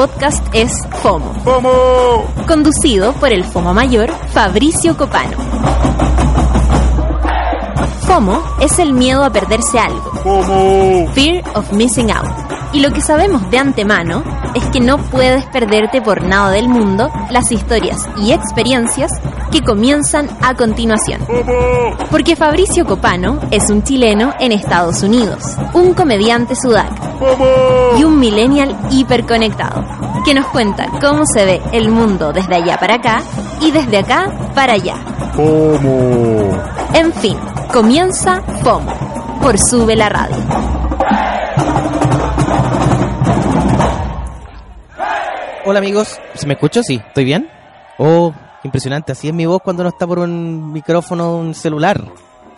Podcast 0.00 0.42
es 0.54 0.72
FOMO, 1.02 2.24
conducido 2.48 3.12
por 3.12 3.30
el 3.34 3.44
FOMO 3.44 3.74
mayor 3.74 4.10
Fabricio 4.32 4.96
Copano. 4.96 5.36
FOMO 8.06 8.42
es 8.60 8.78
el 8.78 8.94
miedo 8.94 9.22
a 9.22 9.28
perderse 9.28 9.78
algo. 9.78 10.10
Fear 11.12 11.44
of 11.54 11.70
Missing 11.72 12.12
Out. 12.12 12.30
Y 12.72 12.80
lo 12.80 12.92
que 12.92 13.02
sabemos 13.02 13.50
de 13.50 13.58
antemano 13.58 14.24
es 14.54 14.64
que 14.70 14.80
no 14.80 14.96
puedes 14.96 15.44
perderte 15.44 16.00
por 16.00 16.22
nada 16.22 16.50
del 16.50 16.70
mundo 16.70 17.10
las 17.28 17.52
historias 17.52 18.08
y 18.16 18.32
experiencias 18.32 19.12
que 19.52 19.60
comienzan 19.60 20.30
a 20.40 20.54
continuación. 20.54 21.20
Porque 22.10 22.36
Fabricio 22.36 22.86
Copano 22.86 23.38
es 23.50 23.68
un 23.68 23.82
chileno 23.82 24.32
en 24.40 24.52
Estados 24.52 25.02
Unidos, 25.02 25.42
un 25.74 25.92
comediante 25.92 26.56
sudaca 26.56 27.00
¡Vamos! 27.00 27.09
Y 27.98 28.04
un 28.04 28.18
millennial 28.18 28.76
hiperconectado, 28.90 29.84
que 30.24 30.34
nos 30.34 30.46
cuenta 30.46 30.86
cómo 31.00 31.24
se 31.26 31.44
ve 31.44 31.60
el 31.72 31.90
mundo 31.90 32.32
desde 32.32 32.54
allá 32.54 32.78
para 32.78 32.94
acá 32.94 33.22
y 33.60 33.70
desde 33.70 33.98
acá 33.98 34.30
para 34.54 34.74
allá. 34.74 34.96
En 36.94 37.12
fin, 37.12 37.36
comienza 37.72 38.42
FOMO 38.62 39.38
por 39.42 39.58
Sube 39.58 39.96
la 39.96 40.08
Radio. 40.08 40.36
Hola 45.66 45.78
amigos, 45.78 46.18
¿se 46.34 46.46
me 46.46 46.54
escucha? 46.54 46.82
Sí, 46.82 47.02
¿estoy 47.06 47.24
bien? 47.24 47.48
Oh, 47.98 48.32
impresionante, 48.64 49.12
así 49.12 49.28
es 49.28 49.34
mi 49.34 49.44
voz 49.44 49.60
cuando 49.62 49.82
no 49.82 49.90
está 49.90 50.06
por 50.06 50.18
un 50.18 50.72
micrófono 50.72 51.36
un 51.36 51.54
celular. 51.54 52.00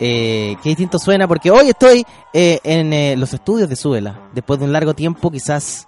Eh, 0.05 0.57
qué 0.61 0.67
distinto 0.67 0.99
suena 0.99 1.29
porque 1.29 1.49
hoy 1.49 1.69
estoy 1.69 2.05
eh, 2.33 2.59
en 2.65 2.91
eh, 2.91 3.15
los 3.15 3.33
estudios 3.33 3.69
de 3.69 3.77
Súbela, 3.77 4.19
después 4.33 4.59
de 4.59 4.65
un 4.65 4.73
largo 4.73 4.93
tiempo, 4.93 5.31
quizás 5.31 5.87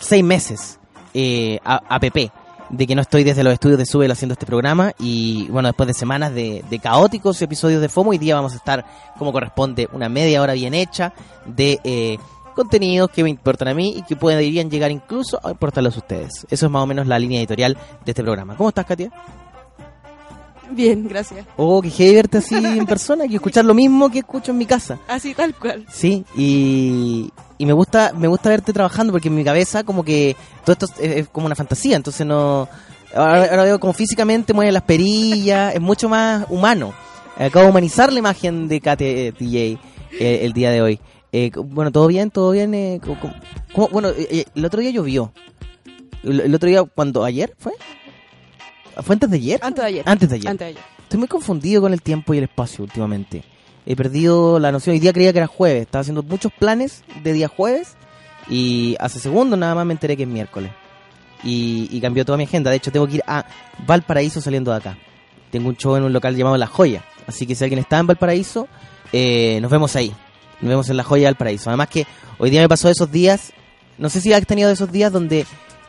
seis 0.00 0.24
meses, 0.24 0.80
eh, 1.12 1.58
a, 1.62 1.82
APP, 1.94 2.32
de 2.70 2.86
que 2.86 2.94
no 2.94 3.02
estoy 3.02 3.22
desde 3.22 3.44
los 3.44 3.52
estudios 3.52 3.78
de 3.78 3.84
Súbela 3.84 4.14
haciendo 4.14 4.32
este 4.32 4.46
programa 4.46 4.92
y 4.98 5.46
bueno, 5.48 5.68
después 5.68 5.86
de 5.88 5.92
semanas 5.92 6.32
de, 6.32 6.64
de 6.70 6.78
caóticos 6.78 7.42
episodios 7.42 7.82
de 7.82 7.90
FOMO, 7.90 8.12
hoy 8.12 8.18
día 8.18 8.34
vamos 8.34 8.54
a 8.54 8.56
estar 8.56 8.82
como 9.18 9.30
corresponde 9.30 9.90
una 9.92 10.08
media 10.08 10.40
hora 10.40 10.54
bien 10.54 10.72
hecha 10.72 11.12
de 11.44 11.78
eh, 11.84 12.16
contenidos 12.54 13.10
que 13.10 13.22
me 13.24 13.28
importan 13.28 13.68
a 13.68 13.74
mí 13.74 13.94
y 13.98 14.02
que 14.04 14.16
podrían 14.16 14.70
llegar 14.70 14.90
incluso 14.90 15.38
a 15.46 15.50
importarles 15.50 15.94
a 15.96 15.98
ustedes. 15.98 16.46
Eso 16.48 16.64
es 16.64 16.72
más 16.72 16.82
o 16.82 16.86
menos 16.86 17.06
la 17.06 17.18
línea 17.18 17.40
editorial 17.40 17.76
de 18.06 18.10
este 18.10 18.22
programa. 18.22 18.56
¿Cómo 18.56 18.70
estás, 18.70 18.86
Katia? 18.86 19.10
Bien, 20.70 21.06
gracias. 21.08 21.46
Oh, 21.56 21.80
que 21.82 21.90
heavy 21.90 22.14
verte 22.14 22.38
así 22.38 22.54
en 22.54 22.86
persona, 22.86 23.26
que 23.28 23.34
escuchar 23.36 23.64
lo 23.64 23.74
mismo 23.74 24.10
que 24.10 24.20
escucho 24.20 24.52
en 24.52 24.58
mi 24.58 24.66
casa. 24.66 24.98
Así 25.08 25.34
tal 25.34 25.54
cual. 25.54 25.84
Sí, 25.90 26.24
y, 26.36 27.30
y 27.58 27.66
me 27.66 27.72
gusta 27.72 28.12
me 28.16 28.28
gusta 28.28 28.48
verte 28.50 28.72
trabajando 28.72 29.12
porque 29.12 29.28
en 29.28 29.34
mi 29.36 29.44
cabeza 29.44 29.84
como 29.84 30.04
que 30.04 30.36
todo 30.64 30.72
esto 30.72 30.86
es, 31.00 31.16
es 31.18 31.28
como 31.28 31.46
una 31.46 31.54
fantasía, 31.54 31.96
entonces 31.96 32.26
no... 32.26 32.68
Ahora, 33.14 33.44
ahora 33.50 33.62
veo 33.64 33.78
como 33.78 33.92
físicamente 33.92 34.52
mueve 34.52 34.72
las 34.72 34.82
perillas, 34.82 35.72
es 35.74 35.80
mucho 35.80 36.08
más 36.08 36.46
humano. 36.50 36.92
Acabo 37.38 37.64
de 37.66 37.70
humanizar 37.70 38.12
la 38.12 38.18
imagen 38.18 38.66
de 38.66 38.80
Kate 38.80 39.28
eh, 39.28 39.32
DJ 39.38 39.78
eh, 40.18 40.40
el 40.42 40.52
día 40.52 40.70
de 40.72 40.82
hoy. 40.82 41.00
Eh, 41.30 41.52
bueno, 41.56 41.92
todo 41.92 42.08
bien, 42.08 42.30
todo 42.30 42.50
bien. 42.50 42.74
eh, 42.74 43.00
co- 43.04 43.16
¿cómo? 43.72 43.88
bueno, 43.88 44.08
eh, 44.08 44.26
eh, 44.30 44.44
el 44.56 44.64
otro 44.64 44.80
día 44.80 44.90
llovió. 44.90 45.32
El, 46.24 46.40
el 46.40 46.54
otro 46.54 46.68
día, 46.68 46.82
cuando 46.82 47.22
¿Ayer 47.24 47.54
fue? 47.58 47.72
¿Fue 49.02 49.14
antes 49.14 49.30
de 49.30 49.36
ayer? 49.36 49.60
Antes 49.62 49.82
de 49.82 49.88
ayer. 49.88 50.02
Antes 50.06 50.28
de 50.28 50.36
ayer. 50.36 50.48
Antes 50.48 50.66
de 50.66 50.70
ayer. 50.72 50.82
Estoy 51.02 51.18
muy 51.18 51.28
confundido 51.28 51.82
con 51.82 51.92
el 51.92 52.02
tiempo 52.02 52.34
y 52.34 52.38
el 52.38 52.44
espacio 52.44 52.84
últimamente. 52.84 53.44
He 53.86 53.96
perdido 53.96 54.58
la 54.58 54.72
noción. 54.72 54.94
Hoy 54.94 55.00
día 55.00 55.12
creía 55.12 55.32
que 55.32 55.38
era 55.38 55.46
jueves. 55.46 55.82
Estaba 55.82 56.00
haciendo 56.00 56.22
muchos 56.22 56.52
planes 56.52 57.02
de 57.22 57.32
día 57.32 57.48
jueves. 57.48 57.96
Y 58.48 58.96
hace 59.00 59.20
segundos 59.20 59.58
nada 59.58 59.74
más 59.74 59.86
me 59.86 59.92
enteré 59.92 60.16
que 60.16 60.22
es 60.22 60.28
miércoles. 60.28 60.70
Y, 61.42 61.88
y 61.90 62.00
cambió 62.00 62.24
toda 62.24 62.38
mi 62.38 62.44
agenda. 62.44 62.70
De 62.70 62.76
hecho, 62.76 62.90
tengo 62.90 63.06
que 63.06 63.16
ir 63.16 63.22
a 63.26 63.44
Valparaíso 63.86 64.40
saliendo 64.40 64.70
de 64.70 64.78
acá. 64.78 64.96
Tengo 65.50 65.68
un 65.68 65.76
show 65.76 65.96
en 65.96 66.04
un 66.04 66.12
local 66.12 66.34
llamado 66.34 66.56
La 66.56 66.66
Joya. 66.66 67.04
Así 67.26 67.46
que 67.46 67.54
si 67.54 67.64
alguien 67.64 67.78
está 67.78 67.98
en 67.98 68.06
Valparaíso, 68.06 68.68
eh, 69.12 69.58
nos 69.60 69.70
vemos 69.70 69.94
ahí. 69.96 70.12
Nos 70.60 70.68
vemos 70.68 70.88
en 70.88 70.96
La 70.96 71.04
Joya 71.04 71.28
Valparaíso. 71.28 71.70
Además 71.70 71.88
que 71.88 72.06
hoy 72.38 72.50
día 72.50 72.60
me 72.60 72.68
pasó 72.68 72.88
esos 72.88 73.10
días. 73.10 73.52
No 73.98 74.08
sé 74.08 74.20
si 74.20 74.32
has 74.32 74.44
tenido 74.46 74.70
esos 74.70 74.90
días 74.90 75.12
donde, 75.12 75.46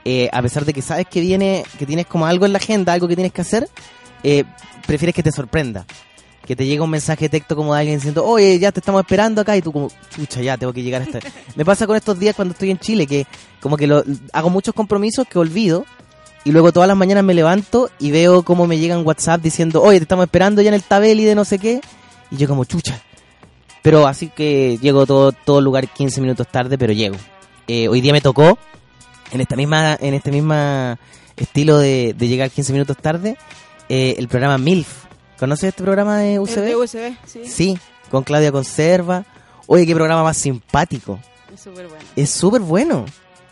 eh, 0.07 0.29
a 0.31 0.41
pesar 0.43 0.65
de 0.65 0.73
que 0.73 0.83
sabes 0.83 1.07
que 1.07 1.19
viene, 1.19 1.63
que 1.79 1.85
tienes 1.87 2.05
como 2.05 2.27
algo 2.27 2.45
en 2.45 2.53
la 2.53 2.59
agenda, 2.59 2.93
algo 2.93 3.07
que 3.07 3.15
tienes 3.15 3.33
que 3.33 3.41
hacer, 3.41 3.67
eh, 4.23 4.43
prefieres 4.85 5.15
que 5.15 5.23
te 5.23 5.31
sorprenda. 5.31 5.85
Que 6.45 6.55
te 6.55 6.63
llegue 6.67 6.81
un 6.81 6.91
mensaje 6.91 7.25
de 7.25 7.29
texto 7.29 7.55
como 7.55 7.73
de 7.73 7.79
alguien 7.79 7.97
diciendo, 7.97 8.23
oye, 8.23 8.59
ya 8.59 8.71
te 8.71 8.79
estamos 8.79 9.01
esperando 9.01 9.41
acá, 9.41 9.57
y 9.57 9.63
tú 9.63 9.71
como, 9.71 9.89
chucha, 10.15 10.41
ya, 10.43 10.57
tengo 10.57 10.71
que 10.73 10.83
llegar 10.83 11.01
a 11.01 11.05
estar. 11.05 11.23
Me 11.55 11.65
pasa 11.65 11.87
con 11.87 11.95
estos 11.95 12.19
días 12.19 12.35
cuando 12.35 12.51
estoy 12.51 12.69
en 12.69 12.77
Chile, 12.77 13.07
que 13.07 13.25
como 13.59 13.77
que 13.77 13.87
lo, 13.87 14.03
hago 14.31 14.51
muchos 14.51 14.75
compromisos 14.75 15.27
que 15.27 15.39
olvido, 15.39 15.85
y 16.43 16.51
luego 16.51 16.71
todas 16.71 16.87
las 16.87 16.95
mañanas 16.95 17.23
me 17.23 17.33
levanto 17.33 17.89
y 17.97 18.11
veo 18.11 18.43
cómo 18.43 18.67
me 18.67 18.77
llegan 18.77 19.03
WhatsApp 19.03 19.41
diciendo, 19.41 19.81
oye, 19.81 19.97
te 19.97 20.03
estamos 20.03 20.25
esperando 20.25 20.61
ya 20.61 20.67
en 20.67 20.75
el 20.75 20.83
Tabeli 20.83 21.25
de 21.25 21.33
no 21.33 21.43
sé 21.43 21.57
qué, 21.57 21.81
y 22.29 22.37
yo 22.37 22.47
como, 22.47 22.65
chucha. 22.65 23.01
Pero 23.81 24.05
así 24.05 24.29
que 24.29 24.77
llego 24.79 25.07
todo, 25.07 25.31
todo 25.31 25.61
lugar 25.61 25.87
15 25.87 26.21
minutos 26.21 26.47
tarde, 26.47 26.77
pero 26.77 26.93
llego. 26.93 27.15
Eh, 27.67 27.87
hoy 27.87 28.01
día 28.01 28.13
me 28.13 28.21
tocó, 28.21 28.59
en 29.31 29.41
esta 29.41 29.55
misma, 29.55 29.97
en 29.99 30.13
este 30.13 30.31
misma 30.31 30.97
estilo 31.35 31.77
de, 31.77 32.13
de 32.17 32.27
llegar 32.27 32.49
15 32.49 32.73
minutos 32.73 32.97
tarde, 32.97 33.37
eh, 33.89 34.15
el 34.17 34.27
programa 34.27 34.57
MILF. 34.57 35.05
¿Conoces 35.39 35.69
este 35.69 35.83
programa 35.83 36.19
de 36.19 36.39
UCB? 36.39 36.57
El 36.57 36.89
de 36.89 37.17
sí. 37.25 37.41
Sí, 37.45 37.79
con 38.09 38.23
Claudia 38.23 38.51
Conserva. 38.51 39.25
Oye, 39.67 39.85
qué 39.85 39.93
programa 39.93 40.23
más 40.23 40.37
simpático. 40.37 41.19
Es 41.53 41.61
súper 41.61 41.87
bueno. 41.87 42.03
Es 42.15 42.29
súper 42.29 42.61
bueno. 42.61 43.05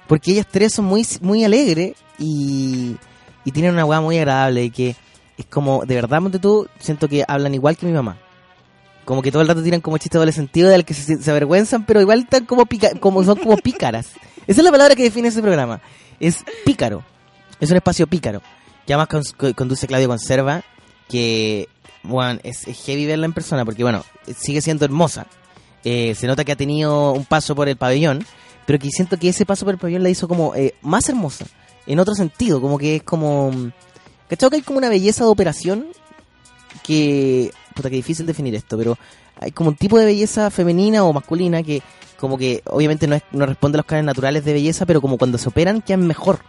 Porque 0.07 0.31
ellas 0.31 0.47
tres 0.49 0.73
son 0.73 0.85
muy, 0.85 1.05
muy 1.21 1.43
alegres 1.43 1.95
y, 2.17 2.95
y 3.43 3.51
tienen 3.51 3.73
una 3.73 3.85
weá 3.85 3.99
muy 3.99 4.17
agradable. 4.17 4.63
Y 4.65 4.71
que 4.71 4.95
es 5.37 5.45
como, 5.47 5.85
de 5.85 5.95
verdad, 5.95 6.21
Monte 6.21 6.39
tú, 6.39 6.67
siento 6.79 7.07
que 7.07 7.23
hablan 7.27 7.53
igual 7.53 7.75
que 7.77 7.85
mi 7.85 7.91
mamá. 7.91 8.17
Como 9.05 9.21
que 9.21 9.31
todo 9.31 9.41
el 9.41 9.47
rato 9.47 9.61
tiran 9.61 9.81
como 9.81 9.97
chistes 9.97 10.19
doble 10.19 10.31
sentido 10.31 10.69
del 10.69 10.85
que 10.85 10.93
se, 10.93 11.29
avergüenzan, 11.29 11.85
pero 11.85 11.99
igual 11.99 12.19
están 12.21 12.45
como, 12.45 12.65
pica, 12.65 12.91
como 12.99 13.23
son 13.23 13.37
como 13.37 13.57
pícaras. 13.57 14.07
Esa 14.47 14.61
es 14.61 14.63
la 14.63 14.71
palabra 14.71 14.95
que 14.95 15.03
define 15.03 15.27
ese 15.27 15.41
programa. 15.41 15.81
Es 16.19 16.43
pícaro. 16.65 17.03
Es 17.59 17.69
un 17.69 17.77
espacio 17.77 18.07
pícaro. 18.07 18.41
Que 18.85 18.93
además 18.93 19.07
con- 19.35 19.53
conduce 19.53 19.87
Claudia 19.87 20.07
Conserva, 20.07 20.63
que, 21.09 21.67
bueno, 22.03 22.39
es, 22.43 22.65
heavy 22.85 23.05
verla 23.05 23.25
en 23.25 23.33
persona, 23.33 23.65
porque 23.65 23.83
bueno, 23.83 24.03
sigue 24.37 24.61
siendo 24.61 24.85
hermosa. 24.85 25.27
Eh, 25.83 26.15
se 26.15 26.27
nota 26.27 26.45
que 26.45 26.53
ha 26.53 26.55
tenido 26.55 27.11
un 27.11 27.25
paso 27.25 27.55
por 27.55 27.67
el 27.67 27.75
pabellón, 27.75 28.25
pero 28.65 28.79
que 28.79 28.89
siento 28.89 29.17
que 29.17 29.29
ese 29.29 29.45
paso 29.45 29.65
por 29.65 29.73
el 29.73 29.79
pabellón 29.79 30.03
la 30.03 30.09
hizo 30.09 30.27
como 30.27 30.55
eh, 30.55 30.75
más 30.81 31.07
hermosa, 31.09 31.45
en 31.85 31.99
otro 31.99 32.15
sentido, 32.15 32.61
como 32.61 32.77
que 32.77 32.97
es 32.97 33.03
como... 33.03 33.51
¿Cachado 34.29 34.49
que 34.49 34.55
hay 34.57 34.61
como 34.61 34.77
una 34.77 34.89
belleza 34.89 35.25
de 35.25 35.29
operación? 35.29 35.87
Que... 36.83 37.51
Puta, 37.73 37.89
que 37.89 37.95
difícil 37.95 38.25
definir 38.25 38.55
esto, 38.55 38.77
pero 38.77 38.97
hay 39.39 39.51
como 39.51 39.69
un 39.69 39.75
tipo 39.75 39.97
de 39.97 40.05
belleza 40.05 40.49
femenina 40.49 41.03
o 41.03 41.13
masculina 41.13 41.63
que 41.63 41.81
como 42.19 42.37
que 42.37 42.61
obviamente 42.65 43.07
no, 43.07 43.15
es, 43.15 43.23
no 43.31 43.45
responde 43.45 43.75
a 43.75 43.79
los 43.79 43.85
cánones 43.85 44.05
naturales 44.05 44.45
de 44.45 44.53
belleza, 44.53 44.85
pero 44.85 45.01
como 45.01 45.17
cuando 45.17 45.37
se 45.37 45.49
operan 45.49 45.81
quedan 45.81 46.07
mejor. 46.07 46.39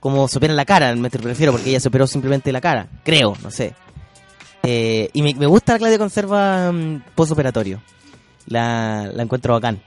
Como 0.00 0.28
se 0.28 0.38
operan 0.38 0.56
la 0.56 0.64
cara, 0.64 0.94
me 0.94 1.08
refiero, 1.08 1.52
porque 1.52 1.70
ella 1.70 1.80
se 1.80 1.88
operó 1.88 2.06
simplemente 2.06 2.52
la 2.52 2.60
cara, 2.60 2.88
creo, 3.04 3.36
no 3.42 3.50
sé. 3.50 3.74
Eh, 4.62 5.10
y 5.12 5.22
me, 5.22 5.46
gusta 5.46 5.74
la 5.74 5.78
Claudia 5.78 5.98
Conserva 5.98 6.72
mm, 6.72 7.02
postoperatorio. 7.14 7.80
La, 8.46 9.10
la 9.12 9.22
encuentro 9.22 9.54
bacán. 9.54 9.80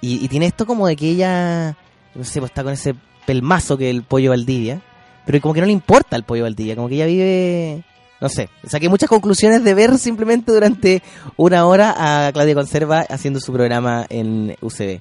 Y, 0.00 0.24
y 0.24 0.28
tiene 0.28 0.46
esto 0.46 0.66
como 0.66 0.86
de 0.86 0.96
que 0.96 1.08
ella, 1.08 1.76
no 2.14 2.24
sé, 2.24 2.40
pues 2.40 2.50
está 2.50 2.62
con 2.62 2.72
ese 2.72 2.94
pelmazo 3.26 3.76
que 3.76 3.90
el 3.90 4.02
pollo 4.02 4.30
Valdivia, 4.30 4.80
pero 5.26 5.40
como 5.40 5.54
que 5.54 5.60
no 5.60 5.66
le 5.66 5.72
importa 5.72 6.16
el 6.16 6.24
pollo 6.24 6.44
Valdivia, 6.44 6.76
como 6.76 6.88
que 6.88 6.94
ella 6.96 7.06
vive, 7.06 7.84
no 8.20 8.28
sé, 8.28 8.48
saqué 8.66 8.88
muchas 8.88 9.08
conclusiones 9.08 9.64
de 9.64 9.74
ver 9.74 9.98
simplemente 9.98 10.52
durante 10.52 11.02
una 11.36 11.66
hora 11.66 12.26
a 12.26 12.32
Claudia 12.32 12.54
Conserva 12.54 13.00
haciendo 13.00 13.40
su 13.40 13.52
programa 13.52 14.06
en 14.08 14.56
UCB. 14.60 15.00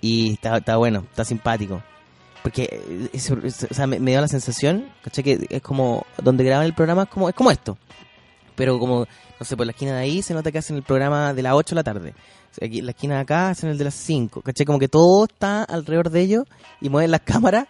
Y 0.00 0.32
está, 0.32 0.76
bueno, 0.76 1.04
está 1.10 1.24
simpático. 1.24 1.82
Porque 2.42 3.08
eh, 3.12 3.68
o 3.70 3.74
sea, 3.74 3.86
me, 3.86 3.98
dio 3.98 4.20
la 4.20 4.28
sensación, 4.28 4.86
¿cachai? 5.02 5.22
Que 5.22 5.46
es 5.48 5.62
como, 5.62 6.04
donde 6.20 6.42
graban 6.42 6.66
el 6.66 6.74
programa 6.74 7.04
es 7.04 7.08
como, 7.08 7.28
es 7.28 7.34
como 7.34 7.50
esto. 7.52 7.78
Pero 8.56 8.78
como, 8.78 9.06
no 9.38 9.46
sé, 9.46 9.56
por 9.56 9.64
la 9.64 9.72
esquina 9.72 9.94
de 9.94 10.00
ahí 10.00 10.22
se 10.22 10.34
nota 10.34 10.50
que 10.50 10.58
hacen 10.58 10.76
el 10.76 10.82
programa 10.82 11.32
de 11.32 11.42
las 11.42 11.54
8 11.54 11.74
de 11.74 11.76
la 11.76 11.84
tarde. 11.84 12.14
Aquí 12.60 12.82
la 12.82 12.90
esquina 12.90 13.14
de 13.14 13.20
acá 13.22 13.50
hacen 13.50 13.70
el 13.70 13.78
de 13.78 13.84
las 13.84 13.94
5. 13.94 14.42
¿Cachai? 14.42 14.66
Como 14.66 14.78
que 14.78 14.88
todo 14.88 15.24
está 15.24 15.62
alrededor 15.62 16.10
de 16.10 16.20
ellos 16.20 16.44
y 16.80 16.90
mueven 16.90 17.12
las 17.12 17.20
cámaras 17.24 17.66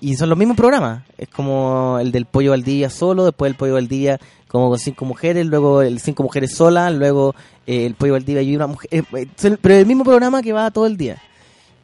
y 0.00 0.16
son 0.16 0.28
los 0.28 0.38
mismos 0.38 0.56
programas. 0.56 1.02
Es 1.18 1.28
como 1.28 1.98
el 2.00 2.12
del 2.12 2.26
Pollo 2.26 2.50
Valdivia 2.50 2.90
solo, 2.90 3.24
después 3.24 3.50
el 3.50 3.56
Pollo 3.56 3.74
Valdivia 3.74 4.18
como 4.48 4.68
con 4.70 4.78
cinco 4.78 5.04
mujeres, 5.04 5.46
luego 5.46 5.82
el 5.82 6.00
cinco 6.00 6.22
mujeres 6.22 6.54
solas, 6.54 6.92
luego 6.94 7.34
eh, 7.66 7.86
el 7.86 7.94
Pollo 7.94 8.12
Valdivia 8.14 8.42
y 8.42 8.54
una 8.56 8.66
mujer. 8.66 8.88
eh, 8.92 9.02
eh, 9.14 9.56
pero 9.60 9.74
el 9.74 9.86
mismo 9.86 10.04
programa 10.04 10.42
que 10.42 10.52
va 10.52 10.70
todo 10.70 10.86
el 10.86 10.96
día. 10.96 11.20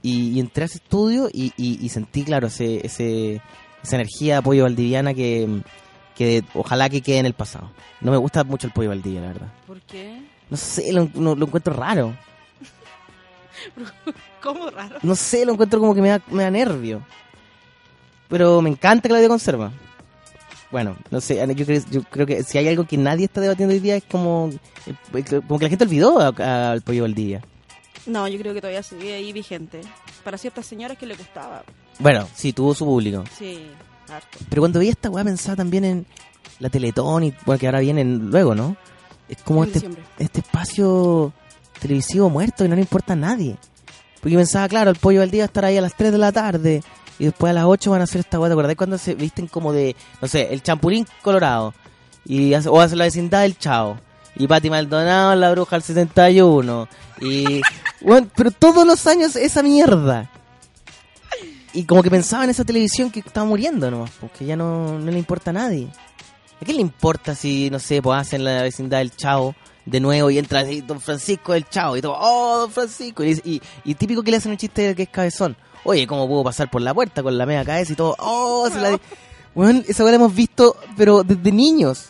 Y, 0.02 0.30
y 0.30 0.40
entré 0.40 0.64
a 0.64 0.66
ese 0.66 0.78
estudio 0.78 1.28
y, 1.32 1.52
y- 1.56 1.78
y 1.84 1.88
sentí, 1.88 2.24
claro, 2.24 2.48
ese, 2.48 2.84
ese, 2.86 3.40
esa 3.82 3.96
energía 3.96 4.36
de 4.36 4.42
Pollo 4.42 4.64
Valdiviana 4.64 5.14
que, 5.14 5.60
que 6.16 6.42
ojalá 6.54 6.88
que 6.88 7.02
quede 7.02 7.18
en 7.18 7.26
el 7.26 7.34
pasado. 7.34 7.70
No 8.00 8.10
me 8.10 8.16
gusta 8.16 8.42
mucho 8.44 8.66
el 8.66 8.72
Pollo 8.72 8.88
Valdivia, 8.88 9.20
la 9.20 9.26
verdad. 9.28 9.52
¿Por 9.66 9.80
qué? 9.82 10.20
No 10.50 10.56
sé, 10.56 10.92
lo, 10.92 11.08
lo 11.14 11.46
encuentro 11.46 11.72
raro. 11.72 12.14
¿Cómo 14.42 14.70
raro? 14.70 14.96
No 15.02 15.14
sé, 15.14 15.44
lo 15.46 15.52
encuentro 15.52 15.78
como 15.80 15.94
que 15.94 16.02
me 16.02 16.08
da, 16.08 16.20
me 16.30 16.42
da 16.42 16.50
nervio. 16.50 17.02
Pero 18.32 18.62
me 18.62 18.70
encanta 18.70 19.10
Claudia 19.10 19.28
Conserva. 19.28 19.70
Bueno, 20.70 20.96
no 21.10 21.20
sé, 21.20 21.36
yo 21.54 21.66
creo, 21.66 21.82
yo 21.90 22.02
creo 22.02 22.26
que 22.26 22.42
si 22.44 22.56
hay 22.56 22.66
algo 22.66 22.86
que 22.86 22.96
nadie 22.96 23.26
está 23.26 23.42
debatiendo 23.42 23.74
hoy 23.74 23.80
día 23.80 23.94
es 23.96 24.04
como, 24.04 24.48
eh, 24.86 25.22
como 25.46 25.58
que 25.58 25.66
la 25.66 25.68
gente 25.68 25.84
olvidó 25.84 26.18
al 26.18 26.80
pollo 26.80 27.02
Valdivia. 27.02 27.42
No, 28.06 28.26
yo 28.26 28.38
creo 28.38 28.54
que 28.54 28.62
todavía 28.62 28.82
sigue 28.82 29.12
ahí 29.12 29.34
vigente. 29.34 29.82
Para 30.24 30.38
ciertas 30.38 30.64
señoras 30.64 30.96
que 30.96 31.04
le 31.04 31.14
gustaba. 31.14 31.62
Bueno, 31.98 32.26
sí, 32.34 32.54
tuvo 32.54 32.72
su 32.74 32.86
público. 32.86 33.22
Sí, 33.38 33.66
harto. 34.08 34.38
Pero 34.48 34.62
cuando 34.62 34.78
veía 34.78 34.92
esta 34.92 35.10
weá 35.10 35.24
pensaba 35.24 35.56
también 35.56 35.84
en 35.84 36.06
la 36.58 36.70
Teletón 36.70 37.24
y 37.24 37.34
bueno, 37.44 37.58
que 37.58 37.66
ahora 37.66 37.80
vienen 37.80 38.30
luego, 38.30 38.54
¿no? 38.54 38.78
Es 39.28 39.42
como 39.42 39.64
En 39.64 39.68
este, 39.68 39.80
diciembre. 39.80 40.04
este 40.18 40.40
espacio 40.40 41.34
televisivo 41.80 42.30
muerto 42.30 42.64
que 42.64 42.68
no 42.70 42.76
le 42.76 42.80
importa 42.80 43.12
a 43.12 43.16
nadie. 43.16 43.58
Porque 44.22 44.36
pensaba, 44.36 44.68
claro, 44.70 44.88
el 44.90 44.96
pollo 44.96 45.20
al 45.20 45.30
día 45.30 45.42
va 45.42 45.44
a 45.44 45.46
estar 45.48 45.64
ahí 45.66 45.76
a 45.76 45.82
las 45.82 45.94
3 45.94 46.12
de 46.12 46.18
la 46.18 46.32
tarde 46.32 46.82
y 47.18 47.24
después 47.26 47.50
a 47.50 47.54
las 47.54 47.64
8 47.64 47.90
van 47.90 48.00
a 48.00 48.04
hacer 48.04 48.20
esta 48.20 48.38
weá. 48.40 48.48
¿Te 48.48 48.52
acordás 48.54 48.76
cuando 48.76 48.98
se 48.98 49.14
visten 49.14 49.46
como 49.46 49.72
de, 49.72 49.94
no 50.20 50.28
sé, 50.28 50.52
el 50.52 50.62
champulín 50.62 51.06
colorado? 51.22 51.74
Y 52.24 52.54
hace- 52.54 52.68
o 52.68 52.80
hace 52.80 52.96
la 52.96 53.04
vecindad 53.04 53.42
del 53.42 53.58
Chao. 53.58 53.98
Y 54.36 54.46
Pati 54.46 54.70
Maldonado, 54.70 55.34
la 55.34 55.50
bruja 55.50 55.76
del 55.76 55.82
71. 55.82 56.88
Y, 57.20 57.60
bueno, 58.00 58.26
pero 58.36 58.50
todos 58.50 58.86
los 58.86 59.06
años 59.06 59.36
esa 59.36 59.62
mierda. 59.62 60.30
Y 61.74 61.84
como 61.84 62.02
que 62.02 62.10
pensaba 62.10 62.44
en 62.44 62.50
esa 62.50 62.64
televisión 62.64 63.10
que 63.10 63.20
estaba 63.20 63.46
muriendo 63.46 63.90
nomás, 63.90 64.10
porque 64.20 64.44
ya 64.44 64.56
no, 64.56 64.98
no 64.98 65.10
le 65.10 65.18
importa 65.18 65.50
a 65.50 65.54
nadie. 65.54 65.88
¿A 66.60 66.64
qué 66.64 66.72
le 66.74 66.80
importa 66.82 67.34
si, 67.34 67.70
no 67.70 67.78
sé, 67.78 68.02
pues 68.02 68.20
hacen 68.20 68.44
la 68.44 68.62
vecindad 68.62 68.98
del 68.98 69.14
Chao 69.16 69.54
de 69.84 69.98
nuevo 69.98 70.30
y 70.30 70.38
entra 70.38 70.60
así 70.60 70.80
Don 70.82 71.00
Francisco 71.00 71.54
del 71.54 71.68
Chao 71.68 71.96
y 71.96 72.02
todo, 72.02 72.14
oh, 72.18 72.58
Don 72.60 72.70
Francisco. 72.70 73.24
Y, 73.24 73.40
y, 73.44 73.62
y 73.84 73.94
típico 73.94 74.22
que 74.22 74.30
le 74.30 74.36
hacen 74.36 74.52
un 74.52 74.58
chiste 74.58 74.82
de 74.88 74.94
que 74.94 75.04
es 75.04 75.08
cabezón. 75.08 75.56
Oye, 75.84 76.06
¿cómo 76.06 76.28
puedo 76.28 76.44
pasar 76.44 76.70
por 76.70 76.82
la 76.82 76.94
puerta 76.94 77.22
con 77.22 77.36
la 77.36 77.46
media 77.46 77.64
cabeza 77.64 77.92
y 77.92 77.96
todo? 77.96 78.14
Oh, 78.18 78.68
se 78.70 78.80
la... 78.80 78.98
Bueno, 79.54 79.82
esa 79.86 80.04
la 80.04 80.14
hemos 80.14 80.34
visto, 80.34 80.76
pero 80.96 81.22
desde 81.22 81.52
niños. 81.52 82.08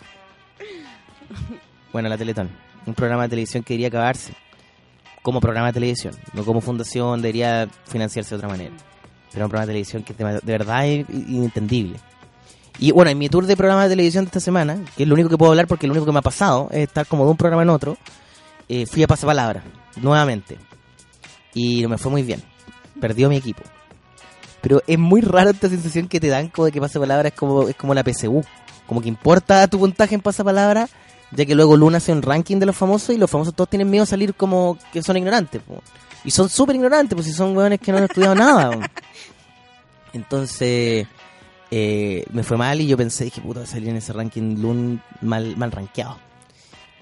Bueno, 1.92 2.08
la 2.08 2.16
Teletón, 2.16 2.50
un 2.86 2.94
programa 2.94 3.24
de 3.24 3.30
televisión 3.30 3.62
que 3.62 3.74
debería 3.74 3.88
acabarse 3.88 4.34
como 5.22 5.40
programa 5.40 5.68
de 5.68 5.74
televisión, 5.74 6.14
no 6.34 6.44
como 6.44 6.60
fundación, 6.60 7.22
debería 7.22 7.68
financiarse 7.86 8.30
de 8.30 8.36
otra 8.36 8.48
manera. 8.48 8.74
Pero 9.32 9.46
un 9.46 9.50
programa 9.50 9.66
de 9.66 9.72
televisión 9.72 10.02
que 10.02 10.14
de, 10.14 10.40
verdad 10.44 10.86
es 10.86 11.08
inentendible. 11.08 11.98
Y 12.78 12.90
bueno, 12.90 13.10
en 13.10 13.18
mi 13.18 13.28
tour 13.28 13.46
de 13.46 13.56
programa 13.56 13.84
de 13.84 13.90
televisión 13.90 14.24
de 14.24 14.28
esta 14.28 14.40
semana, 14.40 14.78
que 14.96 15.04
es 15.04 15.08
lo 15.08 15.14
único 15.14 15.28
que 15.28 15.38
puedo 15.38 15.52
hablar 15.52 15.66
porque 15.66 15.86
lo 15.86 15.92
único 15.92 16.06
que 16.06 16.12
me 16.12 16.18
ha 16.18 16.22
pasado 16.22 16.68
es 16.70 16.88
estar 16.88 17.06
como 17.06 17.24
de 17.24 17.30
un 17.30 17.36
programa 17.36 17.62
en 17.62 17.70
otro, 17.70 17.96
eh, 18.68 18.86
fui 18.86 19.02
a 19.02 19.06
Pasapalabra, 19.06 19.62
nuevamente. 20.00 20.58
Y 21.54 21.86
me 21.86 21.98
fue 21.98 22.10
muy 22.10 22.22
bien. 22.22 22.42
Perdió 23.02 23.28
mi 23.28 23.34
equipo. 23.34 23.64
Pero 24.60 24.80
es 24.86 24.96
muy 24.96 25.22
raro 25.22 25.50
esta 25.50 25.68
sensación 25.68 26.06
que 26.06 26.20
te 26.20 26.28
dan 26.28 26.46
como 26.50 26.66
de 26.66 26.70
que 26.70 26.80
Pasapalabra 26.80 27.30
es 27.30 27.34
como, 27.34 27.68
es 27.68 27.74
como 27.74 27.94
la 27.94 28.04
PSU. 28.04 28.44
Como 28.86 29.02
que 29.02 29.08
importa 29.08 29.66
tu 29.66 29.80
puntaje 29.80 30.14
en 30.14 30.20
Pasapalabra, 30.20 30.88
ya 31.32 31.44
que 31.44 31.56
luego 31.56 31.76
Luna 31.76 31.96
hace 31.96 32.12
un 32.12 32.22
ranking 32.22 32.58
de 32.58 32.66
los 32.66 32.76
famosos 32.76 33.12
y 33.12 33.18
los 33.18 33.28
famosos 33.28 33.54
todos 33.54 33.68
tienen 33.68 33.90
miedo 33.90 34.04
a 34.04 34.06
salir 34.06 34.36
como 34.36 34.78
que 34.92 35.02
son 35.02 35.16
ignorantes. 35.16 35.60
po. 35.62 35.82
Y 36.24 36.30
son 36.30 36.48
súper 36.48 36.76
ignorantes, 36.76 37.16
pues 37.16 37.26
si 37.26 37.32
son 37.32 37.56
hueones 37.56 37.80
que 37.80 37.90
no 37.90 37.98
han 37.98 38.04
estudiado 38.04 38.36
nada. 38.36 38.70
po. 38.70 38.80
Entonces, 40.12 41.08
eh, 41.72 42.24
me 42.30 42.44
fue 42.44 42.56
mal 42.56 42.80
y 42.80 42.86
yo 42.86 42.96
pensé, 42.96 43.24
dije, 43.24 43.40
puta, 43.40 43.66
salir 43.66 43.88
en 43.88 43.96
ese 43.96 44.12
ranking 44.12 44.60
Lun 44.60 45.02
mal, 45.22 45.56
mal 45.56 45.72
rankeado. 45.72 46.18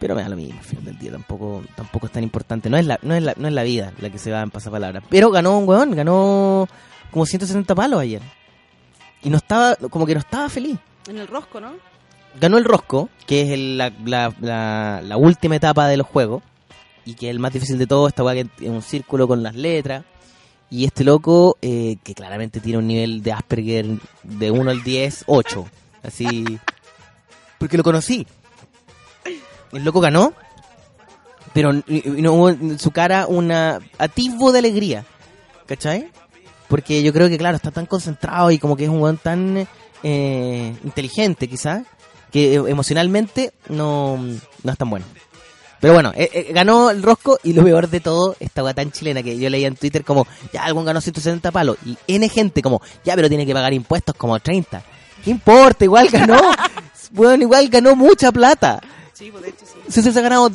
Pero 0.00 0.14
me 0.16 0.22
da 0.22 0.28
lo 0.30 0.36
mismo, 0.36 0.58
al 0.58 0.64
final 0.64 0.84
del 0.86 0.98
día 0.98 1.12
tampoco, 1.12 1.62
tampoco 1.76 2.06
es 2.06 2.12
tan 2.12 2.22
importante. 2.22 2.68
No 2.70 2.76
es 2.78 2.86
la, 2.86 2.98
no 3.02 3.14
es 3.14 3.22
la, 3.22 3.34
no 3.36 3.46
es 3.46 3.54
la 3.54 3.62
vida 3.62 3.92
la 4.00 4.10
que 4.10 4.18
se 4.18 4.32
va 4.32 4.40
en 4.40 4.50
pasapalabra. 4.50 5.02
Pero 5.10 5.30
ganó 5.30 5.58
un 5.58 5.68
weón, 5.68 5.94
ganó 5.94 6.66
como 7.10 7.26
170 7.26 7.74
palos 7.74 8.00
ayer. 8.00 8.22
Y 9.22 9.28
no 9.30 9.36
estaba, 9.36 9.76
como 9.76 10.06
que 10.06 10.14
no 10.14 10.20
estaba 10.20 10.48
feliz. 10.48 10.78
En 11.06 11.18
el 11.18 11.28
rosco, 11.28 11.60
¿no? 11.60 11.74
Ganó 12.40 12.58
el 12.58 12.64
Rosco, 12.64 13.08
que 13.26 13.42
es 13.42 13.50
el- 13.50 13.76
la, 13.76 13.92
la, 14.04 14.32
la, 14.40 15.02
la 15.04 15.16
última 15.16 15.56
etapa 15.56 15.86
de 15.88 15.96
los 15.96 16.06
juegos. 16.06 16.42
Y 17.04 17.14
que 17.14 17.26
es 17.26 17.30
el 17.32 17.40
más 17.40 17.52
difícil 17.52 17.76
de 17.76 17.86
todo, 17.88 18.06
esta 18.08 18.22
weá 18.22 18.34
que 18.34 18.48
es 18.64 18.70
un 18.70 18.82
círculo 18.82 19.26
con 19.28 19.42
las 19.42 19.54
letras. 19.56 20.04
Y 20.70 20.84
este 20.84 21.02
loco, 21.02 21.58
eh, 21.60 21.96
que 22.04 22.14
claramente 22.14 22.60
tiene 22.60 22.78
un 22.78 22.86
nivel 22.86 23.22
de 23.22 23.32
Asperger 23.32 23.86
de 24.22 24.50
1 24.52 24.70
al 24.70 24.82
10, 24.84 25.24
8. 25.26 25.66
Así. 26.04 26.58
Porque 27.58 27.76
lo 27.76 27.82
conocí. 27.82 28.26
El 29.72 29.84
loco 29.84 30.00
ganó, 30.00 30.32
pero 31.52 31.72
no 31.72 32.32
hubo 32.32 32.50
en 32.50 32.78
su 32.78 32.90
cara 32.90 33.26
una 33.26 33.80
atisbo 33.98 34.52
de 34.52 34.58
alegría. 34.58 35.04
¿Cachai? 35.66 36.10
Porque 36.68 37.02
yo 37.02 37.12
creo 37.12 37.28
que, 37.28 37.38
claro, 37.38 37.56
está 37.56 37.70
tan 37.70 37.86
concentrado 37.86 38.50
y 38.50 38.58
como 38.58 38.76
que 38.76 38.84
es 38.84 38.90
un 38.90 39.00
weón 39.00 39.18
tan 39.18 39.66
eh, 40.02 40.76
inteligente, 40.84 41.48
quizás, 41.48 41.82
que 42.30 42.54
eh, 42.54 42.62
emocionalmente 42.66 43.52
no, 43.68 44.16
no 44.62 44.72
es 44.72 44.78
tan 44.78 44.90
bueno. 44.90 45.06
Pero 45.80 45.94
bueno, 45.94 46.12
eh, 46.14 46.30
eh, 46.32 46.52
ganó 46.52 46.90
el 46.90 47.02
Rosco 47.02 47.38
y 47.42 47.54
lo 47.54 47.64
peor 47.64 47.88
de 47.88 48.00
todo, 48.00 48.36
esta 48.38 48.62
weá 48.62 48.74
tan 48.74 48.92
chilena 48.92 49.22
que 49.22 49.38
yo 49.38 49.48
leía 49.48 49.66
en 49.66 49.76
Twitter 49.76 50.04
como, 50.04 50.26
ya, 50.52 50.64
algún 50.64 50.84
ganó 50.84 51.00
170 51.00 51.50
palos. 51.50 51.78
Y 51.86 51.96
N 52.06 52.28
gente 52.28 52.60
como, 52.60 52.82
ya, 53.02 53.16
pero 53.16 53.28
tiene 53.28 53.46
que 53.46 53.54
pagar 53.54 53.72
impuestos 53.72 54.14
como 54.14 54.38
30. 54.38 54.82
¿Qué 55.24 55.30
importa? 55.30 55.84
Igual 55.84 56.08
ganó. 56.10 56.38
bueno, 57.10 57.42
igual 57.42 57.68
ganó 57.70 57.96
mucha 57.96 58.30
plata. 58.30 58.80
Sí, 59.20 59.30
pues 59.30 59.42
de 59.42 59.50
hecho 59.50 59.66
sí. 59.66 60.00
Si 60.02 60.02
se 60.02 60.18
ha 60.18 60.22
ganado 60.22 60.50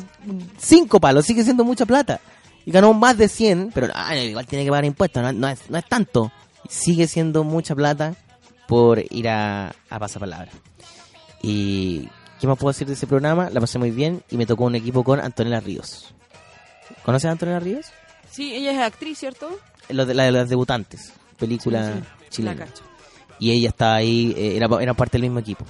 5 0.58 0.98
palos, 0.98 1.24
sigue 1.24 1.44
siendo 1.44 1.62
mucha 1.62 1.86
plata. 1.86 2.20
Y 2.64 2.72
ganó 2.72 2.92
más 2.94 3.16
de 3.16 3.28
100, 3.28 3.70
pero 3.72 3.92
ah, 3.94 4.16
igual 4.16 4.44
tiene 4.44 4.64
que 4.64 4.70
pagar 4.70 4.84
impuestos, 4.84 5.22
no, 5.22 5.32
no 5.32 5.48
es, 5.48 5.70
no 5.70 5.78
es 5.78 5.86
tanto. 5.86 6.32
Sigue 6.68 7.06
siendo 7.06 7.44
mucha 7.44 7.76
plata 7.76 8.16
por 8.66 9.00
ir 9.10 9.28
a, 9.28 9.72
a 9.88 9.98
pasapalabra. 10.00 10.50
Y 11.42 12.08
¿qué 12.40 12.48
más 12.48 12.58
puedo 12.58 12.72
decir 12.72 12.88
de 12.88 12.94
ese 12.94 13.06
programa? 13.06 13.50
La 13.50 13.60
pasé 13.60 13.78
muy 13.78 13.92
bien 13.92 14.24
y 14.30 14.36
me 14.36 14.46
tocó 14.46 14.64
un 14.64 14.74
equipo 14.74 15.04
con 15.04 15.20
Antonella 15.20 15.60
Ríos. 15.60 16.12
¿Conoces 17.04 17.28
a 17.28 17.30
Antonella 17.30 17.60
Ríos? 17.60 17.86
Sí, 18.28 18.52
ella 18.52 18.72
es 18.72 18.78
actriz, 18.80 19.16
¿cierto? 19.16 19.48
Lo 19.90 20.06
de, 20.06 20.14
la 20.14 20.24
de 20.24 20.32
las 20.32 20.48
debutantes, 20.48 21.12
película 21.38 21.92
Sí, 21.92 22.00
sí, 22.30 22.42
La 22.42 22.52
chilena. 22.54 22.66
Y 23.38 23.52
ella 23.52 23.68
estaba 23.68 23.94
ahí, 23.94 24.34
eh, 24.36 24.56
era, 24.56 24.66
era 24.80 24.92
parte 24.94 25.18
del 25.18 25.22
mismo 25.22 25.38
equipo. 25.38 25.64